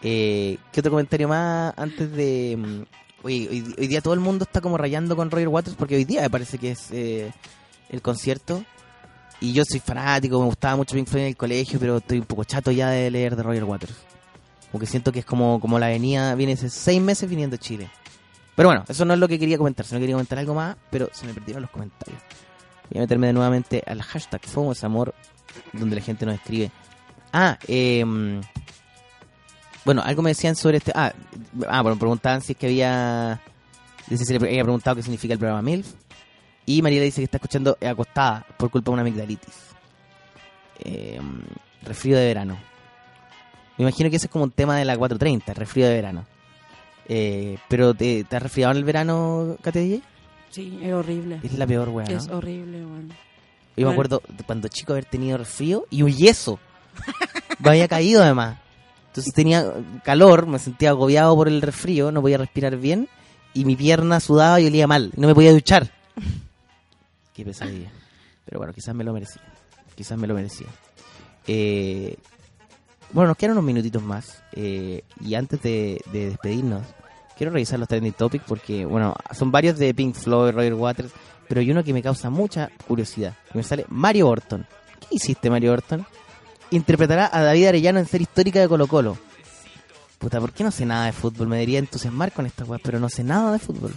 Eh, 0.01 0.57
¿Qué 0.71 0.79
otro 0.79 0.91
comentario 0.91 1.27
más 1.27 1.73
antes 1.77 2.11
de... 2.11 2.57
mm, 2.57 3.25
hoy, 3.25 3.75
hoy 3.77 3.87
día 3.87 4.01
todo 4.01 4.13
el 4.13 4.19
mundo 4.19 4.45
está 4.45 4.61
como 4.61 4.77
rayando 4.77 5.15
con 5.15 5.29
Roger 5.29 5.49
Waters 5.49 5.75
porque 5.75 5.95
hoy 5.95 6.05
día 6.05 6.21
me 6.21 6.29
parece 6.29 6.57
que 6.57 6.71
es 6.71 6.89
eh, 6.91 7.31
el 7.89 8.01
concierto. 8.01 8.63
Y 9.41 9.53
yo 9.53 9.63
soy 9.65 9.79
fanático, 9.79 10.39
me 10.39 10.47
gustaba 10.47 10.75
mucho 10.75 10.95
Pink 10.95 11.07
Floyd 11.07 11.23
en 11.23 11.29
el 11.29 11.37
colegio, 11.37 11.79
pero 11.79 11.97
estoy 11.97 12.19
un 12.19 12.25
poco 12.25 12.43
chato 12.43 12.71
ya 12.71 12.89
de 12.89 13.09
leer 13.09 13.35
de 13.35 13.43
Roger 13.43 13.63
Waters. 13.63 13.93
Como 14.71 14.79
que 14.79 14.85
siento 14.85 15.11
que 15.11 15.19
es 15.19 15.25
como, 15.25 15.59
como 15.59 15.79
la 15.79 15.87
venía, 15.87 16.35
viene 16.35 16.53
hace 16.53 16.69
seis 16.69 17.01
meses 17.01 17.29
viniendo 17.29 17.55
a 17.55 17.59
Chile. 17.59 17.89
Pero 18.55 18.69
bueno, 18.69 18.83
eso 18.89 19.05
no 19.05 19.13
es 19.13 19.19
lo 19.19 19.27
que 19.27 19.39
quería 19.39 19.57
comentar, 19.57 19.85
sino 19.85 19.99
quería 19.99 20.15
comentar 20.15 20.37
algo 20.37 20.53
más, 20.53 20.75
pero 20.91 21.09
se 21.13 21.25
me 21.25 21.33
perdieron 21.33 21.61
los 21.61 21.71
comentarios. 21.71 22.21
Voy 22.89 22.99
a 22.99 23.01
meterme 23.01 23.27
de 23.27 23.33
nuevamente 23.33 23.83
al 23.85 24.01
hashtag 24.01 24.41
Fomos 24.45 24.83
Amor, 24.83 25.13
donde 25.73 25.95
la 25.95 26.01
gente 26.01 26.25
nos 26.25 26.35
escribe. 26.35 26.71
Ah, 27.31 27.57
eh, 27.67 28.03
bueno, 29.85 30.01
algo 30.03 30.21
me 30.21 30.31
decían 30.31 30.55
sobre 30.55 30.77
este. 30.77 30.91
Ah, 30.95 31.13
ah, 31.67 31.81
bueno, 31.81 31.97
preguntaban 31.97 32.41
si 32.41 32.53
es 32.53 32.57
que 32.57 32.67
había. 32.67 33.41
Dice 34.07 34.25
si 34.25 34.37
le 34.37 34.47
había 34.47 34.63
preguntado 34.63 34.95
qué 34.95 35.03
significa 35.03 35.33
el 35.33 35.39
programa 35.39 35.61
MILF. 35.61 35.93
Y 36.65 36.81
Mariela 36.81 37.05
dice 37.05 37.21
que 37.21 37.25
está 37.25 37.37
escuchando 37.37 37.77
acostada 37.81 38.45
por 38.57 38.69
culpa 38.69 38.91
de 38.91 38.93
una 38.93 39.01
amigdalitis. 39.01 39.55
Eh, 40.79 41.19
resfrío 41.83 42.17
de 42.17 42.25
verano. 42.25 42.57
Me 43.77 43.83
imagino 43.83 44.09
que 44.09 44.17
ese 44.17 44.27
es 44.27 44.31
como 44.31 44.43
un 44.43 44.51
tema 44.51 44.77
de 44.77 44.85
la 44.85 44.97
430, 44.97 45.53
resfrío 45.53 45.87
de 45.87 45.93
verano. 45.93 46.25
Eh, 47.07 47.57
pero 47.67 47.93
¿te, 47.93 48.23
¿te 48.23 48.35
has 48.35 48.43
resfriado 48.43 48.71
en 48.73 48.77
el 48.77 48.83
verano, 48.83 49.57
KTDJ? 49.61 50.01
Sí, 50.49 50.79
es 50.81 50.93
horrible. 50.93 51.39
Es 51.43 51.57
la 51.57 51.67
peor, 51.67 51.89
weá, 51.89 52.07
¿no? 52.07 52.17
Es 52.17 52.27
horrible, 52.29 52.83
bueno. 52.83 53.09
Yo 53.09 53.15
me 53.77 53.83
Bueno. 53.85 53.91
acuerdo 53.91 54.21
de 54.27 54.43
cuando 54.43 54.67
chico 54.67 54.93
haber 54.93 55.05
tenido 55.05 55.37
resfrío 55.37 55.85
y 55.89 56.01
un 56.01 56.11
yeso. 56.11 56.59
me 57.59 57.69
había 57.69 57.87
caído 57.87 58.21
además. 58.23 58.57
Entonces 59.07 59.33
tenía 59.33 59.65
calor, 60.03 60.47
me 60.47 60.59
sentía 60.59 60.89
agobiado 60.89 61.35
por 61.35 61.47
el 61.47 61.61
resfrío, 61.61 62.11
no 62.11 62.21
podía 62.21 62.37
respirar 62.37 62.75
bien 62.77 63.07
y 63.53 63.65
mi 63.65 63.75
pierna 63.75 64.19
sudaba 64.19 64.59
y 64.59 64.67
olía 64.67 64.85
mal. 64.87 65.11
No 65.15 65.27
me 65.27 65.35
podía 65.35 65.51
duchar. 65.53 65.91
Qué 67.33 67.45
pesadilla. 67.45 67.89
Pero 68.45 68.59
bueno, 68.59 68.73
quizás 68.73 68.93
me 68.95 69.03
lo 69.03 69.13
merecía. 69.13 69.41
Quizás 69.95 70.17
me 70.17 70.27
lo 70.27 70.33
merecía. 70.33 70.67
Eh, 71.47 72.17
bueno, 73.11 73.29
nos 73.29 73.37
quedan 73.37 73.53
unos 73.53 73.63
minutitos 73.63 74.01
más. 74.03 74.43
eh, 74.53 75.03
y 75.21 75.35
antes 75.35 75.61
de, 75.61 76.01
de 76.11 76.29
despedirnos, 76.29 76.83
quiero 77.39 77.53
revisar 77.53 77.79
los 77.79 77.87
trending 77.87 78.11
topics 78.11 78.43
porque, 78.45 78.83
bueno, 78.85 79.15
son 79.31 79.49
varios 79.49 79.77
de 79.77 79.93
Pink 79.93 80.13
Floyd, 80.13 80.51
Roger 80.51 80.73
Waters, 80.73 81.09
pero 81.47 81.61
hay 81.61 81.71
uno 81.71 81.85
que 81.85 81.93
me 81.93 82.03
causa 82.03 82.29
mucha 82.29 82.69
curiosidad. 82.85 83.33
Que 83.49 83.57
me 83.57 83.63
sale 83.63 83.85
Mario 83.87 84.27
Orton. 84.27 84.67
¿Qué 84.99 85.15
hiciste, 85.15 85.49
Mario 85.49 85.71
Orton? 85.71 86.05
Interpretará 86.71 87.29
a 87.31 87.41
David 87.41 87.67
Arellano 87.67 87.99
en 87.99 88.07
serie 88.07 88.23
histórica 88.23 88.59
de 88.59 88.67
Colo 88.67 88.87
Colo. 88.87 89.17
Puta, 90.17 90.41
¿por 90.41 90.51
qué 90.51 90.65
no 90.65 90.71
sé 90.71 90.85
nada 90.85 91.05
de 91.05 91.13
fútbol? 91.13 91.47
Me 91.47 91.55
debería 91.55 91.79
entusiasmar 91.79 92.33
con 92.33 92.45
esta 92.45 92.65
weá, 92.65 92.77
pero 92.83 92.99
no 92.99 93.07
sé 93.07 93.23
nada 93.23 93.53
de 93.53 93.59
fútbol. 93.59 93.93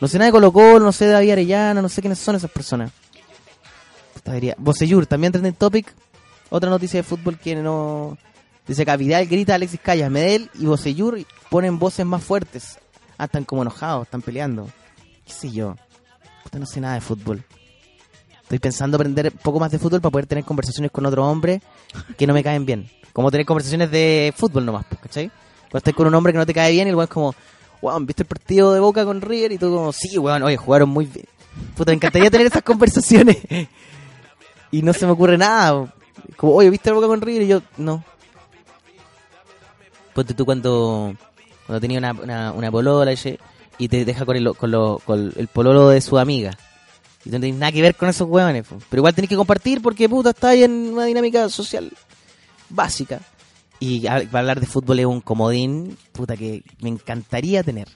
No 0.00 0.08
sé 0.08 0.16
nada 0.16 0.30
de 0.30 0.32
Colo 0.32 0.50
Colo, 0.50 0.80
no 0.80 0.92
sé 0.92 1.04
de 1.04 1.12
David 1.12 1.32
Arellano, 1.32 1.82
no 1.82 1.90
sé 1.90 2.00
quiénes 2.00 2.20
son 2.20 2.36
esas 2.36 2.50
personas. 2.50 2.90
Puta, 4.14 4.30
debería. 4.30 4.54
Bocellur, 4.56 5.04
también 5.04 5.30
trending 5.30 5.52
topic. 5.52 5.92
Otra 6.48 6.70
noticia 6.70 7.00
de 7.00 7.04
fútbol 7.04 7.38
que 7.38 7.54
no... 7.54 8.16
Dice 8.72 8.84
acá, 8.84 8.96
Vidal 8.96 9.26
grita 9.26 9.54
Alexis 9.54 9.80
Callas, 9.80 10.10
Medel 10.10 10.48
y 10.54 10.64
Bocellur 10.64 11.18
ponen 11.50 11.78
voces 11.78 12.06
más 12.06 12.24
fuertes. 12.24 12.78
Ah, 13.18 13.26
están 13.26 13.44
como 13.44 13.60
enojados, 13.60 14.04
están 14.04 14.22
peleando. 14.22 14.66
¿Qué 15.26 15.32
sé 15.34 15.50
yo? 15.50 15.76
Puta, 16.42 16.58
no 16.58 16.64
sé 16.64 16.80
nada 16.80 16.94
de 16.94 17.02
fútbol. 17.02 17.44
Estoy 18.40 18.58
pensando 18.60 18.96
aprender 18.96 19.30
poco 19.30 19.60
más 19.60 19.70
de 19.72 19.78
fútbol 19.78 20.00
para 20.00 20.10
poder 20.10 20.26
tener 20.26 20.44
conversaciones 20.44 20.90
con 20.90 21.04
otro 21.04 21.22
hombre 21.22 21.60
que 22.16 22.26
no 22.26 22.32
me 22.32 22.42
caen 22.42 22.64
bien. 22.64 22.88
Como 23.12 23.30
tener 23.30 23.44
conversaciones 23.44 23.90
de 23.90 24.32
fútbol 24.34 24.64
nomás, 24.64 24.86
pues, 24.88 25.02
¿cachai? 25.02 25.30
Cuando 25.64 25.76
estás 25.76 25.92
con 25.92 26.06
un 26.06 26.14
hombre 26.14 26.32
que 26.32 26.38
no 26.38 26.46
te 26.46 26.54
cae 26.54 26.72
bien 26.72 26.86
y 26.86 26.90
el 26.92 26.96
weón 26.96 27.08
es 27.08 27.12
como, 27.12 27.34
weón, 27.82 28.06
¿viste 28.06 28.22
el 28.22 28.26
partido 28.26 28.72
de 28.72 28.80
Boca 28.80 29.04
con 29.04 29.20
River? 29.20 29.52
Y 29.52 29.58
tú 29.58 29.70
como, 29.70 29.92
sí, 29.92 30.16
weón, 30.16 30.44
oye, 30.44 30.56
jugaron 30.56 30.88
muy 30.88 31.04
bien. 31.04 31.26
Puta, 31.76 31.90
me 31.90 31.96
encantaría 31.96 32.30
tener 32.30 32.46
esas 32.46 32.62
conversaciones. 32.62 33.36
y 34.70 34.80
no 34.80 34.94
se 34.94 35.04
me 35.04 35.12
ocurre 35.12 35.36
nada. 35.36 35.92
Como, 36.38 36.54
oye, 36.54 36.70
¿viste 36.70 36.88
el 36.88 36.94
Boca 36.94 37.06
con 37.06 37.20
River? 37.20 37.42
Y 37.42 37.48
yo, 37.48 37.60
no. 37.76 38.02
Ponte 40.14 40.34
tú 40.34 40.44
cuando, 40.44 41.14
cuando 41.66 41.80
tenía 41.80 41.98
una, 41.98 42.12
una, 42.12 42.52
una 42.52 42.70
polola 42.70 43.12
y- 43.78 43.88
te 43.88 44.04
deja 44.04 44.24
con 44.24 44.36
el, 44.36 44.54
con, 44.54 44.70
lo- 44.70 45.00
con 45.04 45.32
el 45.36 45.48
pololo 45.48 45.88
de 45.88 46.00
su 46.00 46.18
amiga. 46.18 46.56
Y 47.24 47.30
no 47.30 47.40
tenés 47.40 47.56
nada 47.56 47.72
que 47.72 47.82
ver 47.82 47.94
con 47.94 48.08
esos 48.08 48.28
hueones. 48.28 48.66
po. 48.66 48.78
Pero 48.90 49.00
igual 49.00 49.14
tenés 49.14 49.28
que 49.28 49.36
compartir 49.36 49.80
porque 49.80 50.08
puta 50.08 50.30
está 50.30 50.50
ahí 50.50 50.64
en 50.64 50.72
una 50.92 51.04
dinámica 51.04 51.48
social 51.48 51.90
básica. 52.68 53.20
Y 53.80 54.00
para 54.02 54.38
hablar 54.40 54.60
de 54.60 54.66
fútbol 54.66 55.00
es 55.00 55.06
un 55.06 55.20
comodín, 55.20 55.96
puta, 56.12 56.36
que 56.36 56.62
me 56.80 56.88
encantaría 56.88 57.62
tener. 57.62 57.88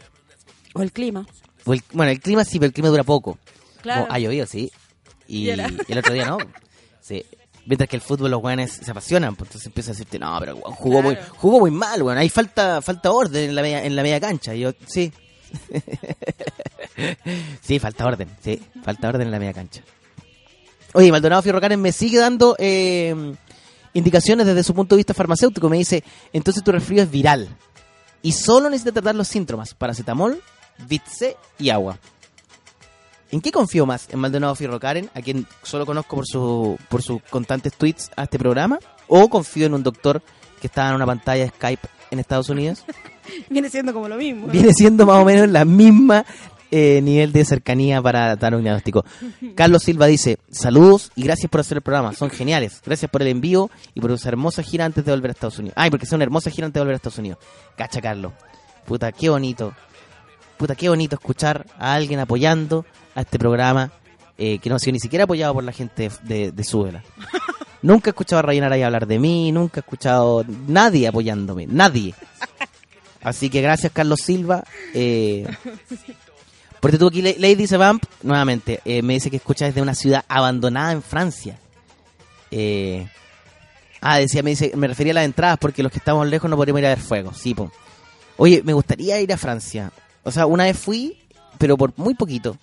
O 0.74 0.82
el 0.82 0.92
clima. 0.92 1.26
O 1.64 1.72
el- 1.74 1.82
bueno, 1.92 2.10
el 2.12 2.20
clima 2.20 2.44
sí, 2.44 2.58
pero 2.58 2.68
el 2.68 2.72
clima 2.72 2.88
dura 2.88 3.04
poco. 3.04 3.38
Claro. 3.82 4.02
Como 4.02 4.14
ha 4.14 4.18
llovido, 4.18 4.46
sí. 4.46 4.72
Y, 5.28 5.46
y 5.88 5.92
el 5.92 5.98
otro 5.98 6.14
día 6.14 6.26
no. 6.26 6.38
Sí. 7.00 7.24
Mientras 7.66 7.88
que 7.90 7.96
el 7.96 8.02
fútbol 8.02 8.30
los 8.30 8.42
weones 8.42 8.72
se 8.72 8.90
apasionan, 8.90 9.34
pues 9.34 9.48
entonces 9.48 9.66
empieza 9.66 9.90
a 9.90 9.94
decirte, 9.94 10.18
no, 10.18 10.36
pero 10.38 10.54
weón, 10.54 10.72
jugó, 10.74 11.02
muy, 11.02 11.18
jugó 11.36 11.60
muy 11.60 11.70
mal, 11.72 12.00
weón. 12.02 12.16
Ahí 12.16 12.28
falta, 12.28 12.80
falta 12.80 13.10
orden 13.10 13.50
en 13.50 13.54
la 13.54 13.62
media, 13.62 13.84
en 13.84 13.96
la 13.96 14.02
media 14.02 14.20
cancha. 14.20 14.54
Y 14.54 14.60
yo, 14.60 14.72
sí. 14.86 15.12
sí, 17.60 17.78
falta 17.78 18.06
orden, 18.06 18.28
sí. 18.40 18.62
Falta 18.84 19.08
orden 19.08 19.22
en 19.22 19.30
la 19.32 19.38
media 19.40 19.52
cancha. 19.52 19.82
Oye, 20.92 21.10
Maldonado 21.10 21.42
Fierro 21.42 21.60
Karen 21.60 21.80
me 21.80 21.92
sigue 21.92 22.18
dando 22.18 22.56
eh, 22.58 23.34
indicaciones 23.94 24.46
desde 24.46 24.62
su 24.62 24.72
punto 24.72 24.94
de 24.94 25.00
vista 25.00 25.12
farmacéutico. 25.12 25.68
Me 25.68 25.78
dice, 25.78 26.04
entonces 26.32 26.62
tu 26.62 26.70
resfrío 26.72 27.02
es 27.02 27.10
viral. 27.10 27.48
Y 28.22 28.32
solo 28.32 28.70
necesita 28.70 28.92
tratar 28.92 29.14
los 29.14 29.28
síntomas. 29.28 29.74
Paracetamol, 29.74 30.40
Vit 30.88 31.04
C 31.06 31.36
y 31.58 31.70
agua. 31.70 31.98
¿En 33.30 33.40
qué 33.40 33.50
confío 33.50 33.86
más? 33.86 34.08
¿En 34.10 34.20
Maldonado 34.20 34.54
Fierro 34.54 34.78
Karen, 34.78 35.10
a 35.14 35.20
quien 35.20 35.46
solo 35.62 35.84
conozco 35.84 36.16
por, 36.16 36.26
su, 36.26 36.78
por 36.88 37.02
sus 37.02 37.22
constantes 37.22 37.72
tweets 37.74 38.10
a 38.16 38.24
este 38.24 38.38
programa? 38.38 38.78
¿O 39.08 39.28
confío 39.28 39.66
en 39.66 39.74
un 39.74 39.82
doctor 39.82 40.22
que 40.60 40.68
está 40.68 40.88
en 40.88 40.94
una 40.94 41.06
pantalla 41.06 41.44
de 41.44 41.50
Skype 41.50 41.88
en 42.10 42.18
Estados 42.20 42.48
Unidos? 42.48 42.84
Viene 43.50 43.68
siendo 43.68 43.92
como 43.92 44.08
lo 44.08 44.16
mismo. 44.16 44.46
Viene 44.46 44.72
siendo 44.72 45.06
más 45.06 45.16
o 45.16 45.24
menos 45.24 45.48
la 45.48 45.64
misma 45.64 46.24
eh, 46.70 47.00
nivel 47.02 47.32
de 47.32 47.44
cercanía 47.44 48.00
para 48.00 48.36
dar 48.36 48.54
un 48.54 48.62
diagnóstico. 48.62 49.04
Carlos 49.56 49.82
Silva 49.82 50.06
dice, 50.06 50.38
saludos 50.50 51.10
y 51.16 51.22
gracias 51.22 51.50
por 51.50 51.60
hacer 51.60 51.78
el 51.78 51.82
programa, 51.82 52.12
son 52.12 52.30
geniales. 52.30 52.80
Gracias 52.84 53.10
por 53.10 53.22
el 53.22 53.28
envío 53.28 53.70
y 53.94 54.00
por 54.00 54.12
esa 54.12 54.28
hermosa 54.28 54.62
gira 54.62 54.84
antes 54.84 55.04
de 55.04 55.10
volver 55.10 55.30
a 55.30 55.32
Estados 55.32 55.58
Unidos. 55.58 55.74
Ay, 55.76 55.90
porque 55.90 56.06
es 56.06 56.12
una 56.12 56.24
hermosa 56.24 56.50
gira 56.50 56.66
antes 56.66 56.74
de 56.74 56.80
volver 56.80 56.94
a 56.94 56.96
Estados 56.96 57.18
Unidos. 57.18 57.38
Cacha, 57.76 58.00
Carlos. 58.00 58.32
Puta, 58.84 59.10
qué 59.10 59.28
bonito. 59.28 59.72
Puta, 60.56 60.74
qué 60.74 60.88
bonito 60.88 61.16
escuchar 61.16 61.66
a 61.78 61.94
alguien 61.94 62.20
apoyando 62.20 62.86
a 63.16 63.22
este 63.22 63.36
programa 63.38 63.90
eh, 64.38 64.58
que 64.60 64.68
no 64.70 64.76
ha 64.76 64.78
sido 64.78 64.92
ni 64.92 65.00
siquiera 65.00 65.24
apoyado 65.24 65.54
por 65.54 65.64
la 65.64 65.72
gente 65.72 66.08
de, 66.22 66.52
de 66.52 66.64
Súbela. 66.64 67.02
Nunca 67.82 68.10
he 68.10 68.12
escuchado 68.12 68.38
a 68.40 68.42
Ryan 68.42 68.64
Araya 68.64 68.86
hablar 68.86 69.06
de 69.06 69.18
mí, 69.18 69.50
nunca 69.50 69.80
he 69.80 69.82
escuchado 69.82 70.44
nadie 70.68 71.08
apoyándome, 71.08 71.66
nadie. 71.66 72.14
Así 73.22 73.50
que 73.50 73.60
gracias, 73.60 73.92
Carlos 73.92 74.20
Silva. 74.22 74.62
Eh, 74.94 75.46
porque 76.80 76.98
tú 76.98 77.08
aquí, 77.08 77.22
La- 77.22 77.34
Lady 77.38 77.66
Sevamp, 77.66 78.04
nuevamente, 78.22 78.80
eh, 78.84 79.02
me 79.02 79.14
dice 79.14 79.30
que 79.30 79.36
escucha 79.38 79.64
desde 79.64 79.82
una 79.82 79.94
ciudad 79.94 80.24
abandonada 80.28 80.92
en 80.92 81.02
Francia. 81.02 81.58
Eh, 82.50 83.08
ah, 84.00 84.18
decía, 84.18 84.42
me 84.42 84.50
dice, 84.50 84.72
me 84.76 84.86
refería 84.86 85.12
a 85.12 85.14
las 85.14 85.24
entradas 85.24 85.58
porque 85.58 85.82
los 85.82 85.90
que 85.90 85.98
estamos 85.98 86.26
lejos 86.28 86.48
no 86.48 86.56
podríamos 86.56 86.80
ir 86.80 86.86
a 86.86 86.90
ver 86.90 87.00
fuego. 87.00 87.32
Sí, 87.34 87.54
po. 87.54 87.72
Oye, 88.36 88.62
me 88.64 88.72
gustaría 88.74 89.20
ir 89.20 89.32
a 89.32 89.36
Francia. 89.36 89.90
O 90.22 90.30
sea, 90.30 90.46
una 90.46 90.64
vez 90.64 90.78
fui, 90.78 91.18
pero 91.58 91.76
por 91.76 91.92
muy 91.96 92.14
poquito. 92.14 92.56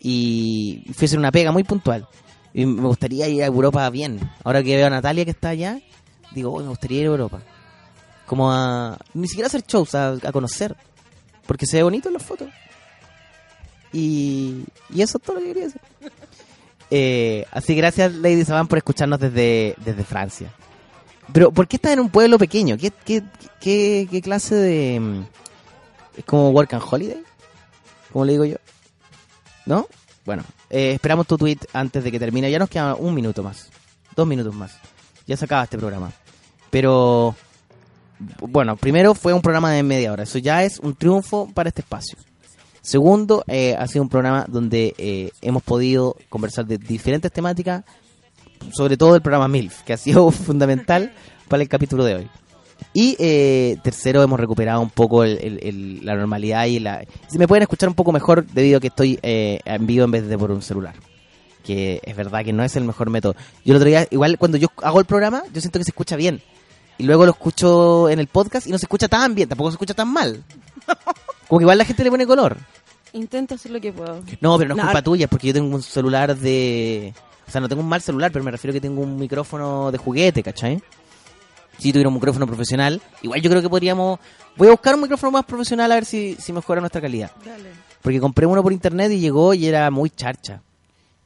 Y 0.00 0.84
fui 0.94 1.04
a 1.04 1.06
hacer 1.06 1.18
una 1.18 1.32
pega 1.32 1.52
muy 1.52 1.64
puntual. 1.64 2.06
Y 2.54 2.64
me 2.66 2.86
gustaría 2.86 3.28
ir 3.28 3.42
a 3.42 3.46
Europa 3.46 3.88
bien. 3.90 4.18
Ahora 4.44 4.62
que 4.62 4.76
veo 4.76 4.86
a 4.86 4.90
Natalia 4.90 5.24
que 5.24 5.30
está 5.32 5.50
allá, 5.50 5.80
digo, 6.32 6.52
"Oh, 6.52 6.60
me 6.60 6.68
gustaría 6.68 7.00
ir 7.00 7.06
a 7.06 7.10
Europa. 7.10 7.40
como 8.26 8.52
a 8.52 8.98
ni 9.14 9.26
siquiera 9.26 9.46
hacer 9.46 9.62
shows, 9.66 9.94
a, 9.94 10.18
conocer, 10.32 10.76
porque 11.46 11.64
se 11.64 11.78
ve 11.78 11.82
bonito 11.82 12.08
en 12.08 12.14
las 12.14 12.22
fotos. 12.22 12.48
Y, 13.92 14.64
y 14.90 15.00
eso 15.00 15.16
es 15.16 15.24
todo 15.24 15.36
lo 15.36 15.42
que 15.42 15.48
quería 15.48 15.64
decir. 15.64 15.80
Eh, 16.90 17.44
así 17.52 17.74
gracias 17.74 18.12
Lady 18.14 18.44
Saban 18.44 18.66
por 18.68 18.78
escucharnos 18.78 19.18
desde, 19.18 19.74
desde 19.84 20.04
Francia. 20.04 20.52
Pero, 21.32 21.52
¿por 21.52 21.66
qué 21.68 21.76
estás 21.76 21.92
en 21.92 22.00
un 22.00 22.10
pueblo 22.10 22.38
pequeño? 22.38 22.76
¿Qué, 22.76 22.90
qué, 22.90 23.22
qué, 23.60 24.06
qué 24.10 24.22
clase 24.22 24.54
de... 24.54 25.00
mm, 25.00 25.22
¿Es 26.18 26.24
como 26.24 26.50
Work 26.50 26.72
and 26.74 26.82
Holiday? 26.90 27.22
Como 28.12 28.24
le 28.24 28.32
digo 28.32 28.44
yo. 28.44 28.56
¿No? 29.68 29.86
Bueno, 30.24 30.44
eh, 30.70 30.92
esperamos 30.92 31.26
tu 31.26 31.36
tweet 31.36 31.58
antes 31.74 32.02
de 32.02 32.10
que 32.10 32.18
termine. 32.18 32.50
Ya 32.50 32.58
nos 32.58 32.70
queda 32.70 32.94
un 32.94 33.14
minuto 33.14 33.42
más. 33.42 33.68
Dos 34.16 34.26
minutos 34.26 34.54
más. 34.54 34.72
Ya 35.26 35.36
se 35.36 35.44
acaba 35.44 35.64
este 35.64 35.76
programa. 35.76 36.10
Pero, 36.70 37.36
bueno, 38.40 38.76
primero 38.76 39.14
fue 39.14 39.34
un 39.34 39.42
programa 39.42 39.70
de 39.72 39.82
media 39.82 40.10
hora. 40.10 40.22
Eso 40.22 40.38
ya 40.38 40.64
es 40.64 40.78
un 40.78 40.94
triunfo 40.94 41.50
para 41.52 41.68
este 41.68 41.82
espacio. 41.82 42.16
Segundo, 42.80 43.44
eh, 43.46 43.76
ha 43.78 43.86
sido 43.86 44.04
un 44.04 44.08
programa 44.08 44.46
donde 44.48 44.94
eh, 44.96 45.32
hemos 45.42 45.62
podido 45.62 46.16
conversar 46.30 46.64
de 46.64 46.78
diferentes 46.78 47.30
temáticas, 47.30 47.84
sobre 48.72 48.96
todo 48.96 49.16
el 49.16 49.20
programa 49.20 49.48
MILF, 49.48 49.82
que 49.82 49.92
ha 49.92 49.98
sido 49.98 50.30
fundamental 50.30 51.12
para 51.46 51.62
el 51.62 51.68
capítulo 51.68 52.04
de 52.04 52.14
hoy. 52.14 52.30
Y 52.92 53.16
eh, 53.18 53.76
tercero, 53.82 54.22
hemos 54.22 54.40
recuperado 54.40 54.80
un 54.80 54.90
poco 54.90 55.24
el- 55.24 55.38
el- 55.38 55.58
el- 55.62 56.06
la 56.06 56.14
normalidad 56.16 56.66
y 56.66 56.78
la... 56.80 57.04
Si 57.28 57.38
me 57.38 57.46
pueden 57.46 57.62
escuchar 57.62 57.88
un 57.88 57.94
poco 57.94 58.12
mejor 58.12 58.46
debido 58.46 58.78
a 58.78 58.80
que 58.80 58.86
estoy 58.88 59.18
eh, 59.22 59.60
en 59.64 59.86
vivo 59.86 60.04
en 60.04 60.10
vez 60.10 60.26
de 60.26 60.38
por 60.38 60.50
un 60.50 60.62
celular. 60.62 60.94
Que 61.64 62.00
es 62.02 62.16
verdad 62.16 62.44
que 62.44 62.52
no 62.52 62.64
es 62.64 62.74
el 62.76 62.84
mejor 62.84 63.10
método. 63.10 63.34
Yo 63.64 63.72
el 63.72 63.76
otro 63.76 63.88
día, 63.88 64.06
igual 64.10 64.38
cuando 64.38 64.56
yo 64.56 64.68
hago 64.82 65.00
el 65.00 65.06
programa, 65.06 65.42
yo 65.52 65.60
siento 65.60 65.78
que 65.78 65.84
se 65.84 65.90
escucha 65.90 66.16
bien. 66.16 66.40
Y 66.96 67.04
luego 67.04 67.24
lo 67.26 67.32
escucho 67.32 68.08
en 68.08 68.18
el 68.18 68.26
podcast 68.26 68.66
y 68.66 68.70
no 68.72 68.78
se 68.78 68.86
escucha 68.86 69.06
tan 69.06 69.34
bien, 69.34 69.48
tampoco 69.48 69.70
se 69.70 69.74
escucha 69.74 69.94
tan 69.94 70.08
mal. 70.12 70.42
Como 71.48 71.58
que 71.58 71.62
igual 71.64 71.78
la 71.78 71.84
gente 71.84 72.02
le 72.04 72.10
pone 72.10 72.26
color. 72.26 72.56
Intento 73.12 73.54
hacer 73.54 73.70
lo 73.70 73.80
que 73.80 73.92
puedo. 73.92 74.22
No, 74.40 74.58
pero 74.58 74.68
no 74.68 74.74
es 74.74 74.78
No, 74.78 74.82
culpa 74.84 75.02
tuya, 75.02 75.28
porque 75.28 75.46
yo 75.48 75.52
tengo 75.54 75.74
un 75.74 75.82
celular 75.82 76.36
de... 76.36 77.14
O 77.46 77.50
sea, 77.50 77.60
no 77.60 77.68
tengo 77.68 77.82
un 77.82 77.88
mal 77.88 78.02
celular, 78.02 78.30
pero 78.32 78.44
me 78.44 78.50
refiero 78.50 78.72
a 78.72 78.74
que 78.74 78.80
tengo 78.80 79.00
un 79.00 79.16
micrófono 79.16 79.90
de 79.90 79.96
juguete, 79.98 80.42
¿cachai? 80.42 80.82
Si 81.78 81.92
tuviera 81.92 82.08
un 82.08 82.14
micrófono 82.14 82.46
profesional, 82.46 83.00
igual 83.22 83.40
yo 83.40 83.48
creo 83.50 83.62
que 83.62 83.68
podríamos... 83.68 84.18
Voy 84.56 84.68
a 84.68 84.72
buscar 84.72 84.94
un 84.96 85.02
micrófono 85.02 85.30
más 85.32 85.44
profesional 85.44 85.90
a 85.92 85.94
ver 85.94 86.04
si, 86.04 86.34
si 86.40 86.52
mejora 86.52 86.80
nuestra 86.80 87.00
calidad. 87.00 87.30
Dale. 87.44 87.70
Porque 88.02 88.18
compré 88.20 88.46
uno 88.46 88.62
por 88.62 88.72
internet 88.72 89.12
y 89.12 89.20
llegó 89.20 89.54
y 89.54 89.66
era 89.66 89.90
muy 89.90 90.10
charcha. 90.10 90.60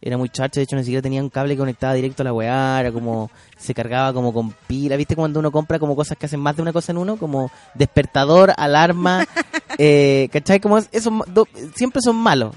Era 0.04 0.18
muy 0.18 0.28
charcha, 0.28 0.58
de 0.60 0.64
hecho 0.64 0.74
ni 0.76 0.82
siquiera 0.82 1.00
tenía 1.00 1.22
un 1.22 1.30
cable 1.30 1.54
que 1.54 1.58
conectaba 1.60 1.94
directo 1.94 2.22
a 2.22 2.24
la 2.24 2.32
weá, 2.32 2.80
era 2.80 2.92
como... 2.92 3.30
Se 3.56 3.72
cargaba 3.72 4.12
como 4.12 4.32
con 4.34 4.50
pila, 4.66 4.96
¿viste? 4.96 5.14
Cuando 5.14 5.38
uno 5.38 5.52
compra 5.52 5.78
como 5.78 5.94
cosas 5.96 6.18
que 6.18 6.26
hacen 6.26 6.40
más 6.40 6.56
de 6.56 6.62
una 6.62 6.72
cosa 6.72 6.90
en 6.92 6.98
uno, 6.98 7.16
como 7.16 7.50
despertador, 7.74 8.52
alarma, 8.56 9.24
eh, 9.78 10.28
¿cachai? 10.32 10.58
Como 10.60 10.78
es- 10.78 10.88
esos 10.92 11.12
do- 11.32 11.46
siempre 11.76 12.02
son 12.02 12.16
malos. 12.16 12.54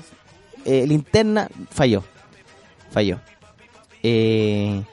Eh, 0.66 0.86
linterna 0.88 1.48
falló. 1.70 2.04
Falló. 2.90 3.20
Eh, 4.02 4.84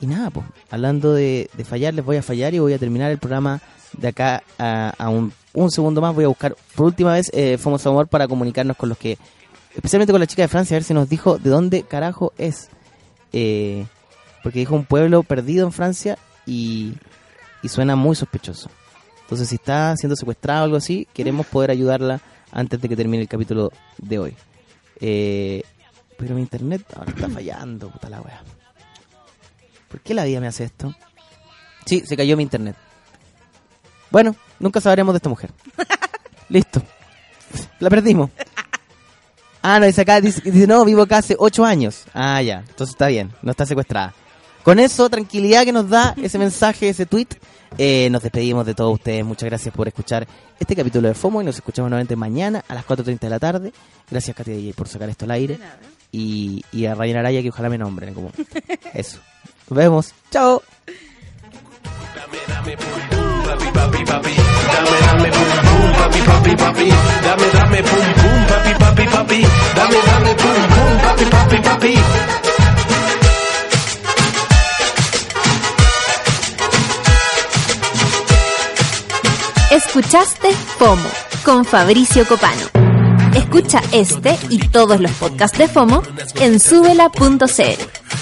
y 0.00 0.06
nada, 0.06 0.28
pues, 0.30 0.44
hablando 0.70 1.12
de, 1.12 1.48
fallar, 1.64 1.94
les 1.94 2.04
voy 2.04 2.16
a 2.16 2.22
fallar 2.22 2.54
y 2.54 2.58
voy 2.58 2.72
a 2.72 2.78
terminar 2.78 3.10
el 3.10 3.18
programa 3.18 3.60
de 3.92 4.08
acá 4.08 4.42
a, 4.58 5.08
un, 5.08 5.32
un 5.54 5.70
segundo 5.70 6.00
más. 6.00 6.14
Voy 6.14 6.24
a 6.24 6.28
buscar 6.28 6.56
por 6.74 6.86
última 6.86 7.12
vez 7.12 7.30
eh, 7.32 7.58
Fomos 7.58 7.86
Amor 7.86 8.08
para 8.08 8.28
comunicarnos 8.28 8.76
con 8.76 8.88
los 8.88 8.98
que, 8.98 9.18
especialmente 9.74 10.12
con 10.12 10.20
la 10.20 10.26
chica 10.26 10.42
de 10.42 10.48
Francia, 10.48 10.76
a 10.76 10.78
ver 10.78 10.84
si 10.84 10.94
nos 10.94 11.08
dijo 11.08 11.38
de 11.38 11.50
dónde 11.50 11.82
carajo 11.82 12.32
es. 12.38 12.68
Eh, 13.32 13.86
porque 14.42 14.60
dijo 14.60 14.74
un 14.74 14.84
pueblo 14.84 15.22
perdido 15.22 15.66
en 15.66 15.72
Francia 15.72 16.16
y, 16.46 16.94
y 17.62 17.68
suena 17.68 17.96
muy 17.96 18.14
sospechoso. 18.16 18.70
Entonces, 19.22 19.48
si 19.48 19.56
está 19.56 19.94
siendo 19.96 20.16
secuestrado 20.16 20.62
o 20.62 20.64
algo 20.64 20.76
así, 20.78 21.06
queremos 21.12 21.46
poder 21.46 21.70
ayudarla 21.70 22.20
antes 22.50 22.80
de 22.80 22.88
que 22.88 22.96
termine 22.96 23.22
el 23.22 23.28
capítulo 23.28 23.70
de 23.98 24.18
hoy. 24.18 24.34
Eh, 25.00 25.62
pero 26.16 26.34
mi 26.34 26.40
internet 26.40 26.82
ahora 26.96 27.12
está 27.12 27.28
fallando, 27.28 27.90
puta 27.90 28.08
la 28.08 28.20
wea. 28.20 28.42
¿Por 29.88 30.00
qué 30.00 30.14
la 30.14 30.24
vida 30.24 30.40
me 30.40 30.46
hace 30.46 30.64
esto? 30.64 30.94
Sí, 31.86 32.02
se 32.06 32.16
cayó 32.16 32.36
mi 32.36 32.42
internet. 32.42 32.76
Bueno, 34.10 34.36
nunca 34.58 34.80
sabremos 34.80 35.14
de 35.14 35.18
esta 35.18 35.28
mujer. 35.28 35.50
Listo. 36.48 36.82
La 37.80 37.90
perdimos. 37.90 38.30
Ah, 39.62 39.80
no, 39.80 39.86
dice 39.86 40.02
acá, 40.02 40.20
dice, 40.20 40.40
dice, 40.50 40.66
no, 40.66 40.84
vivo 40.84 41.02
acá 41.02 41.18
hace 41.18 41.36
ocho 41.38 41.64
años. 41.64 42.04
Ah, 42.14 42.40
ya, 42.42 42.60
entonces 42.60 42.90
está 42.90 43.08
bien, 43.08 43.32
no 43.42 43.50
está 43.50 43.66
secuestrada. 43.66 44.14
Con 44.62 44.78
eso, 44.78 45.08
tranquilidad 45.08 45.64
que 45.64 45.72
nos 45.72 45.88
da 45.88 46.14
ese 46.22 46.38
mensaje, 46.38 46.88
ese 46.88 47.06
tweet, 47.06 47.28
eh, 47.76 48.08
nos 48.10 48.22
despedimos 48.22 48.64
de 48.66 48.74
todos 48.74 48.94
ustedes. 48.94 49.24
Muchas 49.24 49.48
gracias 49.48 49.74
por 49.74 49.88
escuchar 49.88 50.26
este 50.58 50.76
capítulo 50.76 51.08
de 51.08 51.14
FOMO 51.14 51.42
y 51.42 51.44
nos 51.44 51.56
escuchamos 51.56 51.90
nuevamente 51.90 52.16
mañana 52.16 52.64
a 52.68 52.74
las 52.74 52.86
4.30 52.86 53.18
de 53.18 53.30
la 53.30 53.38
tarde. 53.38 53.72
Gracias, 54.10 54.36
Katy 54.36 54.52
DJ, 54.52 54.74
por 54.74 54.88
sacar 54.88 55.08
esto 55.08 55.24
al 55.24 55.32
aire. 55.32 55.58
Y, 56.10 56.64
y 56.72 56.86
a 56.86 56.94
Ryan 56.94 57.18
Araya, 57.18 57.42
que 57.42 57.50
ojalá 57.50 57.68
me 57.68 57.78
nombren. 57.78 58.14
Como... 58.14 58.32
Eso. 58.94 59.20
Nos 59.68 59.76
vemos. 59.76 60.14
Chao. 60.30 60.62
Escuchaste 79.70 80.50
FOMO 80.78 81.08
con 81.44 81.64
Fabricio 81.64 82.26
Copano. 82.26 82.66
Escucha 83.34 83.80
este 83.92 84.38
y 84.48 84.58
todos 84.68 85.00
los 85.00 85.10
podcasts 85.12 85.58
de 85.58 85.68
FOMO 85.68 86.02
en 86.40 86.58
subela.cl. 86.58 87.97